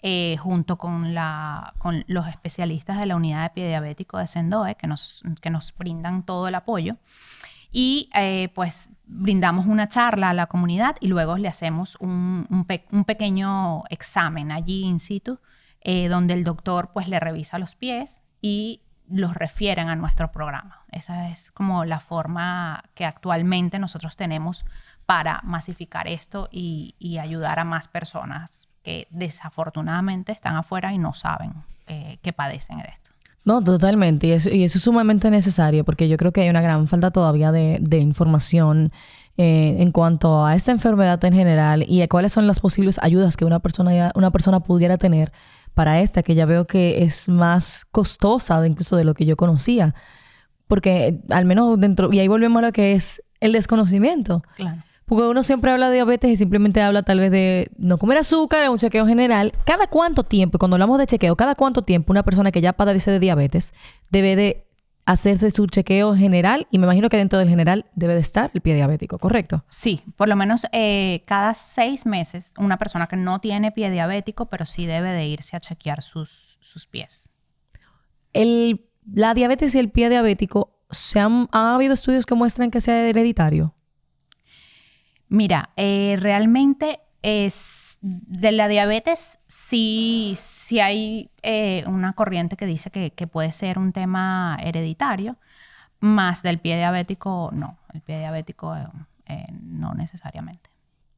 eh, 0.00 0.38
junto 0.38 0.78
con, 0.78 1.12
la, 1.12 1.74
con 1.76 2.06
los 2.08 2.26
especialistas 2.26 2.98
de 2.98 3.04
la 3.04 3.16
unidad 3.16 3.42
de 3.42 3.50
pie 3.50 3.68
diabético 3.68 4.16
de 4.16 4.26
Sendoe, 4.26 4.74
que 4.76 4.86
nos, 4.86 5.22
que 5.42 5.50
nos 5.50 5.76
brindan 5.76 6.22
todo 6.22 6.48
el 6.48 6.54
apoyo. 6.54 6.96
Y 7.70 8.08
eh, 8.14 8.48
pues 8.54 8.88
brindamos 9.04 9.66
una 9.66 9.90
charla 9.90 10.30
a 10.30 10.32
la 10.32 10.46
comunidad 10.46 10.96
y 11.00 11.08
luego 11.08 11.36
le 11.36 11.48
hacemos 11.48 11.98
un, 12.00 12.46
un, 12.48 13.04
pequeño 13.04 13.84
examen 13.90 14.52
allí 14.52 14.84
in 14.84 15.00
situ, 15.00 15.38
eh, 15.84 16.08
donde 16.08 16.34
el 16.34 16.44
doctor 16.44 16.90
pues 16.92 17.08
le 17.08 17.20
revisa 17.20 17.58
los 17.58 17.74
pies 17.74 18.22
y 18.40 18.80
los 19.08 19.34
refieren 19.34 19.88
a 19.88 19.96
nuestro 19.96 20.32
programa. 20.32 20.84
Esa 20.90 21.28
es 21.28 21.50
como 21.52 21.84
la 21.84 22.00
forma 22.00 22.84
que 22.94 23.04
actualmente 23.04 23.78
nosotros 23.78 24.16
tenemos 24.16 24.64
para 25.06 25.40
masificar 25.44 26.08
esto 26.08 26.48
y, 26.50 26.94
ayudar 27.20 27.58
a 27.58 27.64
más 27.64 27.88
personas 27.88 28.68
que 28.82 29.06
desafortunadamente 29.10 30.32
están 30.32 30.56
afuera 30.56 30.92
y 30.92 30.98
no 30.98 31.14
saben 31.14 31.52
que, 31.86 32.32
padecen 32.32 32.78
de 32.78 32.88
esto. 32.88 33.10
No, 33.44 33.62
totalmente. 33.62 34.26
Y 34.26 34.32
eso, 34.32 34.48
y 34.48 34.64
eso, 34.64 34.78
es 34.78 34.84
sumamente 34.84 35.30
necesario 35.30 35.84
porque 35.84 36.08
yo 36.08 36.16
creo 36.16 36.32
que 36.32 36.40
hay 36.42 36.48
una 36.48 36.62
gran 36.62 36.88
falta 36.88 37.10
todavía 37.10 37.52
de, 37.52 37.98
información 37.98 38.90
eh, 39.36 39.76
en 39.80 39.92
cuanto 39.92 40.44
a 40.46 40.54
esta 40.54 40.72
enfermedad 40.72 41.22
en 41.24 41.34
general 41.34 41.84
y 41.86 42.00
a 42.02 42.08
cuáles 42.08 42.32
son 42.32 42.46
las 42.46 42.60
posibles 42.60 42.98
ayudas 43.02 43.36
que 43.36 43.44
una 43.44 43.58
persona, 43.58 44.12
una 44.14 44.30
persona 44.30 44.60
pudiera 44.60 44.96
tener 44.96 45.32
para 45.74 46.00
esta, 46.00 46.22
que 46.22 46.34
ya 46.34 46.46
veo 46.46 46.66
que 46.66 47.02
es 47.02 47.28
más 47.28 47.84
costosa 47.90 48.64
incluso 48.66 48.96
de 48.96 49.04
lo 49.04 49.14
que 49.14 49.26
yo 49.26 49.36
conocía. 49.36 49.94
Porque 50.66 51.20
al 51.30 51.44
menos 51.44 51.78
dentro, 51.78 52.12
y 52.12 52.20
ahí 52.20 52.28
volvemos 52.28 52.62
a 52.62 52.66
lo 52.66 52.72
que 52.72 52.94
es 52.94 53.22
el 53.40 53.52
desconocimiento. 53.52 54.42
Claro. 54.56 54.82
Porque 55.04 55.24
uno 55.24 55.42
siempre 55.42 55.70
habla 55.70 55.88
de 55.88 55.96
diabetes 55.96 56.30
y 56.30 56.36
simplemente 56.36 56.80
habla 56.80 57.02
tal 57.02 57.20
vez 57.20 57.30
de 57.30 57.70
no 57.76 57.98
comer 57.98 58.18
azúcar, 58.18 58.70
un 58.70 58.78
chequeo 58.78 59.06
general. 59.06 59.52
¿Cada 59.66 59.86
cuánto 59.86 60.24
tiempo, 60.24 60.58
cuando 60.58 60.76
hablamos 60.76 60.98
de 60.98 61.06
chequeo, 61.06 61.36
cada 61.36 61.54
cuánto 61.54 61.82
tiempo 61.82 62.10
una 62.10 62.22
persona 62.22 62.50
que 62.50 62.62
ya 62.62 62.72
padece 62.72 63.10
de 63.10 63.20
diabetes 63.20 63.74
debe 64.10 64.34
de 64.34 64.64
hacerse 65.06 65.50
su 65.50 65.66
chequeo 65.66 66.14
general 66.14 66.66
y 66.70 66.78
me 66.78 66.84
imagino 66.84 67.08
que 67.08 67.16
dentro 67.16 67.38
del 67.38 67.48
general 67.48 67.86
debe 67.94 68.14
de 68.14 68.20
estar 68.20 68.50
el 68.54 68.60
pie 68.60 68.74
diabético, 68.74 69.18
¿correcto? 69.18 69.64
Sí, 69.68 70.02
por 70.16 70.28
lo 70.28 70.36
menos 70.36 70.66
eh, 70.72 71.22
cada 71.26 71.54
seis 71.54 72.06
meses 72.06 72.52
una 72.56 72.78
persona 72.78 73.06
que 73.06 73.16
no 73.16 73.40
tiene 73.40 73.70
pie 73.72 73.90
diabético, 73.90 74.46
pero 74.46 74.66
sí 74.66 74.86
debe 74.86 75.10
de 75.10 75.26
irse 75.26 75.56
a 75.56 75.60
chequear 75.60 76.02
sus, 76.02 76.58
sus 76.60 76.86
pies. 76.86 77.28
El, 78.32 78.88
la 79.12 79.34
diabetes 79.34 79.74
y 79.74 79.78
el 79.78 79.90
pie 79.90 80.08
diabético, 80.08 80.78
¿se 80.90 81.20
han, 81.20 81.48
¿ha 81.52 81.74
habido 81.74 81.94
estudios 81.94 82.24
que 82.24 82.34
muestran 82.34 82.70
que 82.70 82.80
sea 82.80 83.08
hereditario? 83.08 83.74
Mira, 85.28 85.70
eh, 85.76 86.16
realmente 86.18 87.00
es 87.22 87.93
de 88.06 88.52
la 88.52 88.68
diabetes 88.68 89.38
sí, 89.46 90.34
sí 90.36 90.78
hay 90.78 91.30
eh, 91.42 91.84
una 91.86 92.12
corriente 92.12 92.54
que 92.54 92.66
dice 92.66 92.90
que, 92.90 93.26
puede 93.26 93.50
ser 93.50 93.78
un 93.78 93.92
tema 93.92 94.58
hereditario, 94.62 95.36
más 96.00 96.42
del 96.42 96.58
pie 96.58 96.76
diabético 96.76 97.48
no. 97.54 97.78
El 97.94 98.02
pie 98.02 98.18
diabético 98.18 98.76
eh, 98.76 98.86
eh, 99.26 99.46
no 99.58 99.94
necesariamente. 99.94 100.68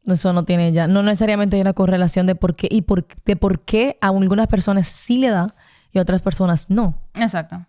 Eso 0.06 0.32
no 0.32 0.44
tiene 0.44 0.70
ya, 0.70 0.86
no 0.86 1.02
necesariamente 1.02 1.56
hay 1.56 1.62
una 1.62 1.72
correlación 1.72 2.24
de 2.28 2.36
por 2.36 2.54
qué 2.54 2.68
y 2.70 2.82
por, 2.82 3.04
de 3.24 3.34
por 3.34 3.62
qué 3.62 3.98
a 4.00 4.08
algunas 4.08 4.46
personas 4.46 4.86
sí 4.86 5.18
le 5.18 5.30
da 5.30 5.56
y 5.90 5.98
a 5.98 6.02
otras 6.02 6.22
personas 6.22 6.70
no. 6.70 6.94
Exacto. 7.14 7.66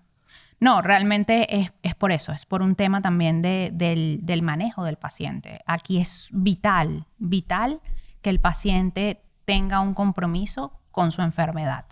No, 0.60 0.84
realmente 0.84 1.60
es, 1.60 1.72
es 1.82 1.96
por 1.96 2.12
eso, 2.12 2.34
es 2.34 2.46
por 2.46 2.62
un 2.62 2.76
tema 2.76 3.02
también 3.02 3.42
de, 3.42 3.72
del, 3.74 4.20
del 4.22 4.44
manejo 4.44 4.84
del 4.84 4.98
paciente. 4.98 5.62
Aquí 5.66 5.98
es 5.98 6.30
vital, 6.32 7.08
vital 7.18 7.82
que 8.28 8.32
el 8.32 8.42
paciente 8.42 9.24
tenga 9.46 9.80
un 9.80 9.94
compromiso 9.94 10.74
con 10.92 11.14
su 11.14 11.22
enfermedad 11.22 11.86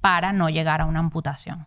para 0.00 0.32
no 0.32 0.48
llegar 0.48 0.80
a 0.80 0.86
una 0.86 1.00
amputación. 1.00 1.66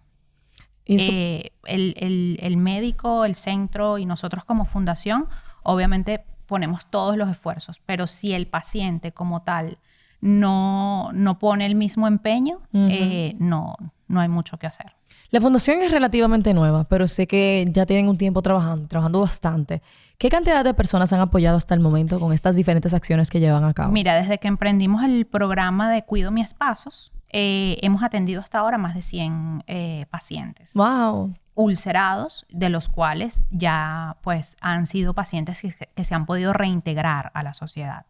Eh, 0.87 1.51
el, 1.65 2.57
médico, 2.57 3.25
el 3.25 3.35
centro 3.35 3.99
y 3.99 4.07
nosotros 4.07 4.43
como 4.43 4.65
fundación, 4.65 5.27
obviamente 5.61 6.25
ponemos 6.47 6.87
todos 6.87 7.15
los 7.15 7.29
esfuerzos, 7.29 7.79
pero 7.85 8.07
si 8.07 8.33
el 8.33 8.47
paciente 8.47 9.11
como 9.11 9.43
tal 9.43 9.77
no, 10.19 11.11
no 11.13 11.37
pone 11.37 11.67
el 11.67 11.75
mismo 11.75 12.07
empeño, 12.07 12.63
eh, 12.73 13.35
no, 13.37 13.75
no 14.07 14.19
hay 14.19 14.29
mucho 14.29 14.57
que 14.57 14.65
hacer. 14.65 14.94
La 15.35 15.41
fundación 15.41 15.81
es 15.81 15.91
relativamente 15.91 16.53
nueva, 16.53 16.85
pero 16.85 17.09
sé 17.09 17.27
que 17.27 17.65
ya 17.69 17.85
tienen 17.85 18.07
un 18.07 18.17
tiempo 18.17 18.41
trabajando, 18.41 18.87
trabajando 18.87 19.19
bastante. 19.19 19.81
¿Qué 20.17 20.29
cantidad 20.29 20.63
de 20.63 20.73
personas 20.73 21.11
han 21.11 21.19
apoyado 21.19 21.57
hasta 21.57 21.73
el 21.73 21.81
momento 21.81 22.21
con 22.21 22.31
estas 22.31 22.55
diferentes 22.55 22.93
acciones 22.93 23.29
que 23.29 23.41
llevan 23.41 23.65
a 23.65 23.73
cabo? 23.73 23.91
Mira, 23.91 24.15
desde 24.15 24.37
que 24.37 24.47
emprendimos 24.47 25.03
el 25.03 25.25
programa 25.25 25.91
de 25.91 26.03
Cuido 26.03 26.31
Mis 26.31 26.53
Pasos, 26.53 27.11
eh, 27.33 27.77
hemos 27.81 28.01
atendido 28.01 28.39
hasta 28.39 28.59
ahora 28.59 28.77
más 28.77 28.95
de 28.95 29.01
100 29.01 29.65
eh, 29.67 30.05
pacientes. 30.09 30.71
¡Wow! 30.73 31.35
ulcerados, 31.57 32.45
de 32.49 32.69
los 32.69 32.87
cuales 32.87 33.45
ya 33.49 34.17
pues 34.21 34.55
han 34.59 34.87
sido 34.87 35.13
pacientes 35.13 35.61
que 35.61 36.03
se 36.03 36.15
han 36.15 36.25
podido 36.25 36.51
reintegrar 36.51 37.31
a 37.33 37.43
la 37.43 37.53
sociedad 37.53 38.05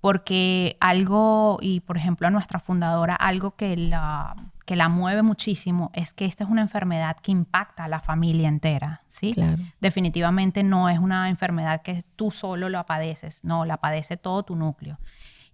porque 0.00 0.76
algo, 0.80 1.58
y 1.60 1.80
por 1.80 1.96
ejemplo 1.96 2.26
a 2.26 2.30
nuestra 2.30 2.58
fundadora, 2.58 3.14
algo 3.14 3.56
que 3.56 3.76
la, 3.76 4.34
que 4.64 4.76
la 4.76 4.88
mueve 4.88 5.22
muchísimo 5.22 5.90
es 5.94 6.12
que 6.12 6.24
esta 6.24 6.44
es 6.44 6.50
una 6.50 6.62
enfermedad 6.62 7.16
que 7.18 7.32
impacta 7.32 7.84
a 7.84 7.88
la 7.88 8.00
familia 8.00 8.48
entera, 8.48 9.02
¿sí? 9.08 9.34
Definitivamente 9.80 10.62
no 10.62 10.88
es 10.88 10.98
una 10.98 11.28
enfermedad 11.28 11.82
que 11.82 12.02
tú 12.16 12.30
solo 12.30 12.68
la 12.68 12.86
padeces, 12.86 13.44
no, 13.44 13.64
la 13.64 13.76
padece 13.76 14.16
todo 14.16 14.42
tu 14.42 14.56
núcleo. 14.56 14.98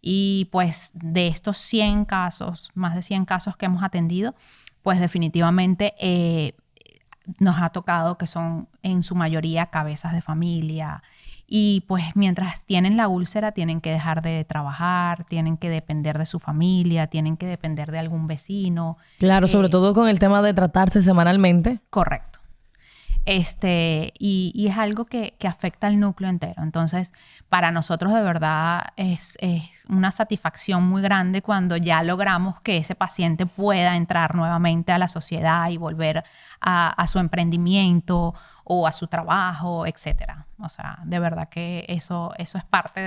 Y 0.01 0.49
pues 0.53 0.93
de 0.95 1.27
estos 1.27 1.57
100 1.59 2.05
casos, 2.05 2.71
más 2.75 2.95
de 2.95 3.03
100 3.03 3.25
casos 3.25 3.57
que 3.57 3.67
hemos 3.67 3.83
atendido, 3.83 4.37
pues 4.83 5.01
definitivamente 5.01 5.95
eh, 5.99 6.55
nos 7.39 7.61
ha 7.61 7.71
tocado 7.71 8.19
que 8.19 8.29
son 8.29 8.69
en 8.83 9.03
su 9.03 9.17
mayoría 9.17 9.67
cabezas 9.67 10.13
de 10.13 10.23
familia, 10.23 11.03
y 11.47 11.85
pues 11.87 12.05
mientras 12.15 12.65
tienen 12.65 12.97
la 12.97 13.09
úlcera 13.09 13.53
tienen 13.53 13.81
que 13.81 13.91
dejar 13.91 14.23
de 14.23 14.45
trabajar, 14.45 15.25
tienen 15.25 15.57
que 15.57 15.71
depender 15.71 16.19
de 16.19 16.27
su 16.27 16.39
familia, 16.39 17.07
tienen 17.07 17.37
que 17.37 17.47
depender 17.47 17.93
de 17.93 17.99
algún 17.99 18.27
vecino. 18.27 18.99
Claro, 19.19 19.47
sobre 19.47 19.69
eh, 19.69 19.71
todo 19.71 19.95
con 19.95 20.09
el 20.09 20.19
tema 20.19 20.43
de 20.43 20.55
tratarse 20.55 21.03
semanalmente. 21.03 21.81
Correcto. 21.91 22.41
Este, 23.27 24.13
y, 24.21 24.69
es 24.69 24.79
algo 24.79 25.05
que, 25.05 25.35
afecta 25.47 25.89
al 25.89 25.99
núcleo 25.99 26.31
entero. 26.31 26.63
Entonces, 26.63 27.13
para 27.49 27.73
nosotros 27.73 28.15
de 28.15 28.23
verdad 28.23 28.85
es, 28.97 29.37
una 29.89 30.13
satisfacción 30.13 30.85
muy 30.89 31.03
grande 31.03 31.43
cuando 31.43 31.77
ya 31.77 32.05
logramos 32.05 32.61
que 32.61 32.77
ese 32.77 32.95
paciente 32.95 33.45
pueda 33.45 33.97
entrar 33.97 34.37
nuevamente 34.37 34.93
a 34.93 34.99
la 34.99 35.09
sociedad 35.09 35.69
y 35.71 35.77
volver 35.77 36.23
a, 36.61 36.89
a 36.89 37.07
su 37.09 37.19
emprendimiento 37.19 38.35
o 38.69 38.87
a 38.87 38.93
su 38.93 39.07
trabajo, 39.07 39.87
etcétera. 39.87 40.47
O 40.59 40.69
sea, 40.69 40.99
de 41.05 41.21
verdad 41.21 41.49
que 41.49 41.85
eso, 41.89 42.33
eso 42.37 42.59
es 42.59 42.65
parte 42.65 43.01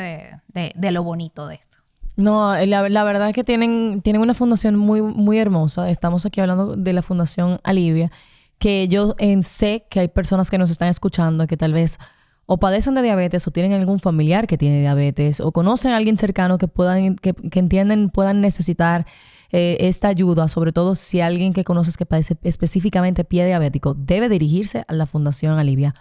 de, 0.53 0.91
lo 0.91 1.03
bonito 1.03 1.47
de 1.47 1.55
esto. 1.55 1.77
No, 2.15 2.55
la, 2.65 3.03
verdad 3.03 3.29
es 3.29 3.35
que 3.35 3.43
tienen, 3.43 4.01
tienen 4.01 4.21
una 4.21 4.33
fundación 4.33 4.77
muy, 4.77 5.01
muy 5.01 5.37
hermosa. 5.37 5.89
Estamos 5.89 6.25
aquí 6.25 6.39
hablando 6.39 6.77
de 6.77 6.93
la 6.93 7.01
Fundación 7.01 7.59
Alivia, 7.63 8.09
que 8.57 8.87
yo 8.87 9.15
en, 9.19 9.43
sé 9.43 9.85
que 9.89 9.99
hay 9.99 10.07
personas 10.07 10.49
que 10.49 10.57
nos 10.57 10.71
están 10.71 10.87
escuchando 10.87 11.45
que 11.45 11.57
tal 11.57 11.73
vez 11.73 11.99
o 12.45 12.57
padecen 12.57 12.95
de 12.95 13.01
diabetes 13.01 13.45
o 13.45 13.51
tienen 13.51 13.73
algún 13.73 13.99
familiar 13.99 14.47
que 14.47 14.57
tiene 14.57 14.79
diabetes 14.79 15.41
o 15.41 15.51
conocen 15.51 15.91
a 15.91 15.97
alguien 15.97 16.17
cercano 16.17 16.57
que 16.57 16.69
puedan, 16.69 17.15
que, 17.17 17.33
que 17.33 17.59
entienden, 17.59 18.09
puedan 18.09 18.39
necesitar 18.39 19.05
eh, 19.51 19.77
esta 19.81 20.07
ayuda, 20.07 20.47
sobre 20.47 20.71
todo 20.71 20.95
si 20.95 21.21
alguien 21.21 21.53
que 21.53 21.63
conoces 21.63 21.97
que 21.97 22.05
padece 22.05 22.37
específicamente 22.43 23.23
pie 23.23 23.45
diabético, 23.45 23.93
debe 23.93 24.29
dirigirse 24.29 24.85
a 24.87 24.93
la 24.93 25.05
Fundación 25.05 25.57
Alivia. 25.57 25.95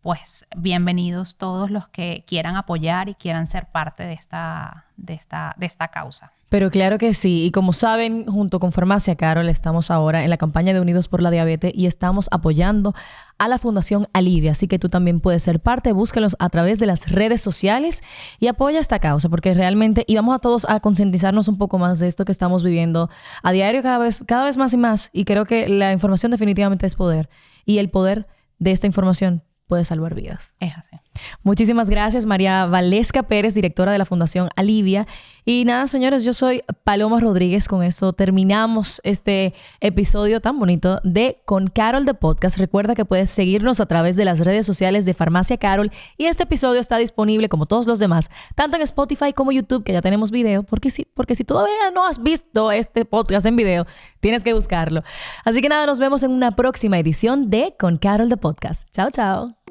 pues 0.00 0.44
bienvenidos 0.56 1.36
todos 1.36 1.70
los 1.70 1.88
que 1.88 2.24
quieran 2.26 2.56
apoyar 2.56 3.08
y 3.08 3.14
quieran 3.14 3.46
ser 3.46 3.70
parte 3.70 4.02
de 4.02 4.14
esta, 4.14 4.86
de 4.96 5.14
esta, 5.14 5.54
de 5.56 5.66
esta 5.66 5.88
causa. 5.88 6.32
Pero 6.52 6.70
claro 6.70 6.98
que 6.98 7.14
sí. 7.14 7.46
Y 7.46 7.50
como 7.50 7.72
saben, 7.72 8.26
junto 8.26 8.60
con 8.60 8.72
Farmacia 8.72 9.16
Carol 9.16 9.48
estamos 9.48 9.90
ahora 9.90 10.22
en 10.22 10.28
la 10.28 10.36
campaña 10.36 10.74
de 10.74 10.82
Unidos 10.82 11.08
por 11.08 11.22
la 11.22 11.30
Diabetes 11.30 11.72
y 11.74 11.86
estamos 11.86 12.28
apoyando 12.30 12.94
a 13.38 13.48
la 13.48 13.56
Fundación 13.56 14.06
Alivia. 14.12 14.52
Así 14.52 14.68
que 14.68 14.78
tú 14.78 14.90
también 14.90 15.20
puedes 15.20 15.42
ser 15.42 15.60
parte. 15.60 15.92
Búscalos 15.92 16.36
a 16.38 16.50
través 16.50 16.78
de 16.78 16.84
las 16.84 17.10
redes 17.10 17.40
sociales 17.40 18.02
y 18.38 18.48
apoya 18.48 18.80
esta 18.80 18.98
causa 18.98 19.30
porque 19.30 19.54
realmente, 19.54 20.04
y 20.06 20.14
vamos 20.14 20.34
a 20.34 20.40
todos 20.40 20.66
a 20.68 20.80
concientizarnos 20.80 21.48
un 21.48 21.56
poco 21.56 21.78
más 21.78 22.00
de 22.00 22.06
esto 22.06 22.26
que 22.26 22.32
estamos 22.32 22.62
viviendo 22.62 23.08
a 23.42 23.50
diario 23.50 23.82
cada 23.82 23.96
vez, 23.96 24.22
cada 24.26 24.44
vez 24.44 24.58
más 24.58 24.74
y 24.74 24.76
más. 24.76 25.08
Y 25.14 25.24
creo 25.24 25.46
que 25.46 25.70
la 25.70 25.90
información 25.94 26.32
definitivamente 26.32 26.84
es 26.84 26.96
poder. 26.96 27.30
Y 27.64 27.78
el 27.78 27.88
poder 27.88 28.26
de 28.58 28.72
esta 28.72 28.86
información 28.86 29.42
puede 29.66 29.86
salvar 29.86 30.14
vidas. 30.14 30.54
Es 30.60 30.76
así. 30.76 31.01
Muchísimas 31.42 31.90
gracias, 31.90 32.24
María 32.24 32.66
Valesca 32.66 33.24
Pérez, 33.24 33.54
directora 33.54 33.92
de 33.92 33.98
la 33.98 34.04
Fundación 34.04 34.48
Alivia. 34.56 35.06
Y 35.44 35.64
nada, 35.64 35.88
señores, 35.88 36.24
yo 36.24 36.32
soy 36.32 36.62
Paloma 36.84 37.18
Rodríguez. 37.18 37.66
Con 37.66 37.82
eso 37.82 38.12
terminamos 38.12 39.00
este 39.02 39.54
episodio 39.80 40.40
tan 40.40 40.58
bonito 40.58 41.00
de 41.02 41.40
Con 41.44 41.66
Carol 41.66 42.04
de 42.04 42.14
Podcast. 42.14 42.58
Recuerda 42.58 42.94
que 42.94 43.04
puedes 43.04 43.30
seguirnos 43.30 43.80
a 43.80 43.86
través 43.86 44.16
de 44.16 44.24
las 44.24 44.38
redes 44.38 44.66
sociales 44.66 45.04
de 45.04 45.14
Farmacia 45.14 45.56
Carol. 45.56 45.90
Y 46.16 46.26
este 46.26 46.44
episodio 46.44 46.80
está 46.80 46.96
disponible, 46.96 47.48
como 47.48 47.66
todos 47.66 47.86
los 47.86 47.98
demás, 47.98 48.30
tanto 48.54 48.76
en 48.76 48.82
Spotify 48.82 49.32
como 49.32 49.50
YouTube, 49.50 49.82
que 49.82 49.92
ya 49.92 50.02
tenemos 50.02 50.30
video. 50.30 50.62
Porque 50.62 50.90
si, 50.90 51.04
porque 51.04 51.34
si 51.34 51.44
todavía 51.44 51.90
no 51.92 52.06
has 52.06 52.22
visto 52.22 52.70
este 52.70 53.04
podcast 53.04 53.44
en 53.46 53.56
video, 53.56 53.86
tienes 54.20 54.44
que 54.44 54.54
buscarlo. 54.54 55.02
Así 55.44 55.60
que 55.60 55.68
nada, 55.68 55.86
nos 55.86 55.98
vemos 55.98 56.22
en 56.22 56.30
una 56.30 56.54
próxima 56.54 56.98
edición 56.98 57.50
de 57.50 57.74
Con 57.78 57.98
Carol 57.98 58.28
de 58.28 58.36
Podcast. 58.36 58.86
Chao, 58.92 59.10
chao. 59.10 59.61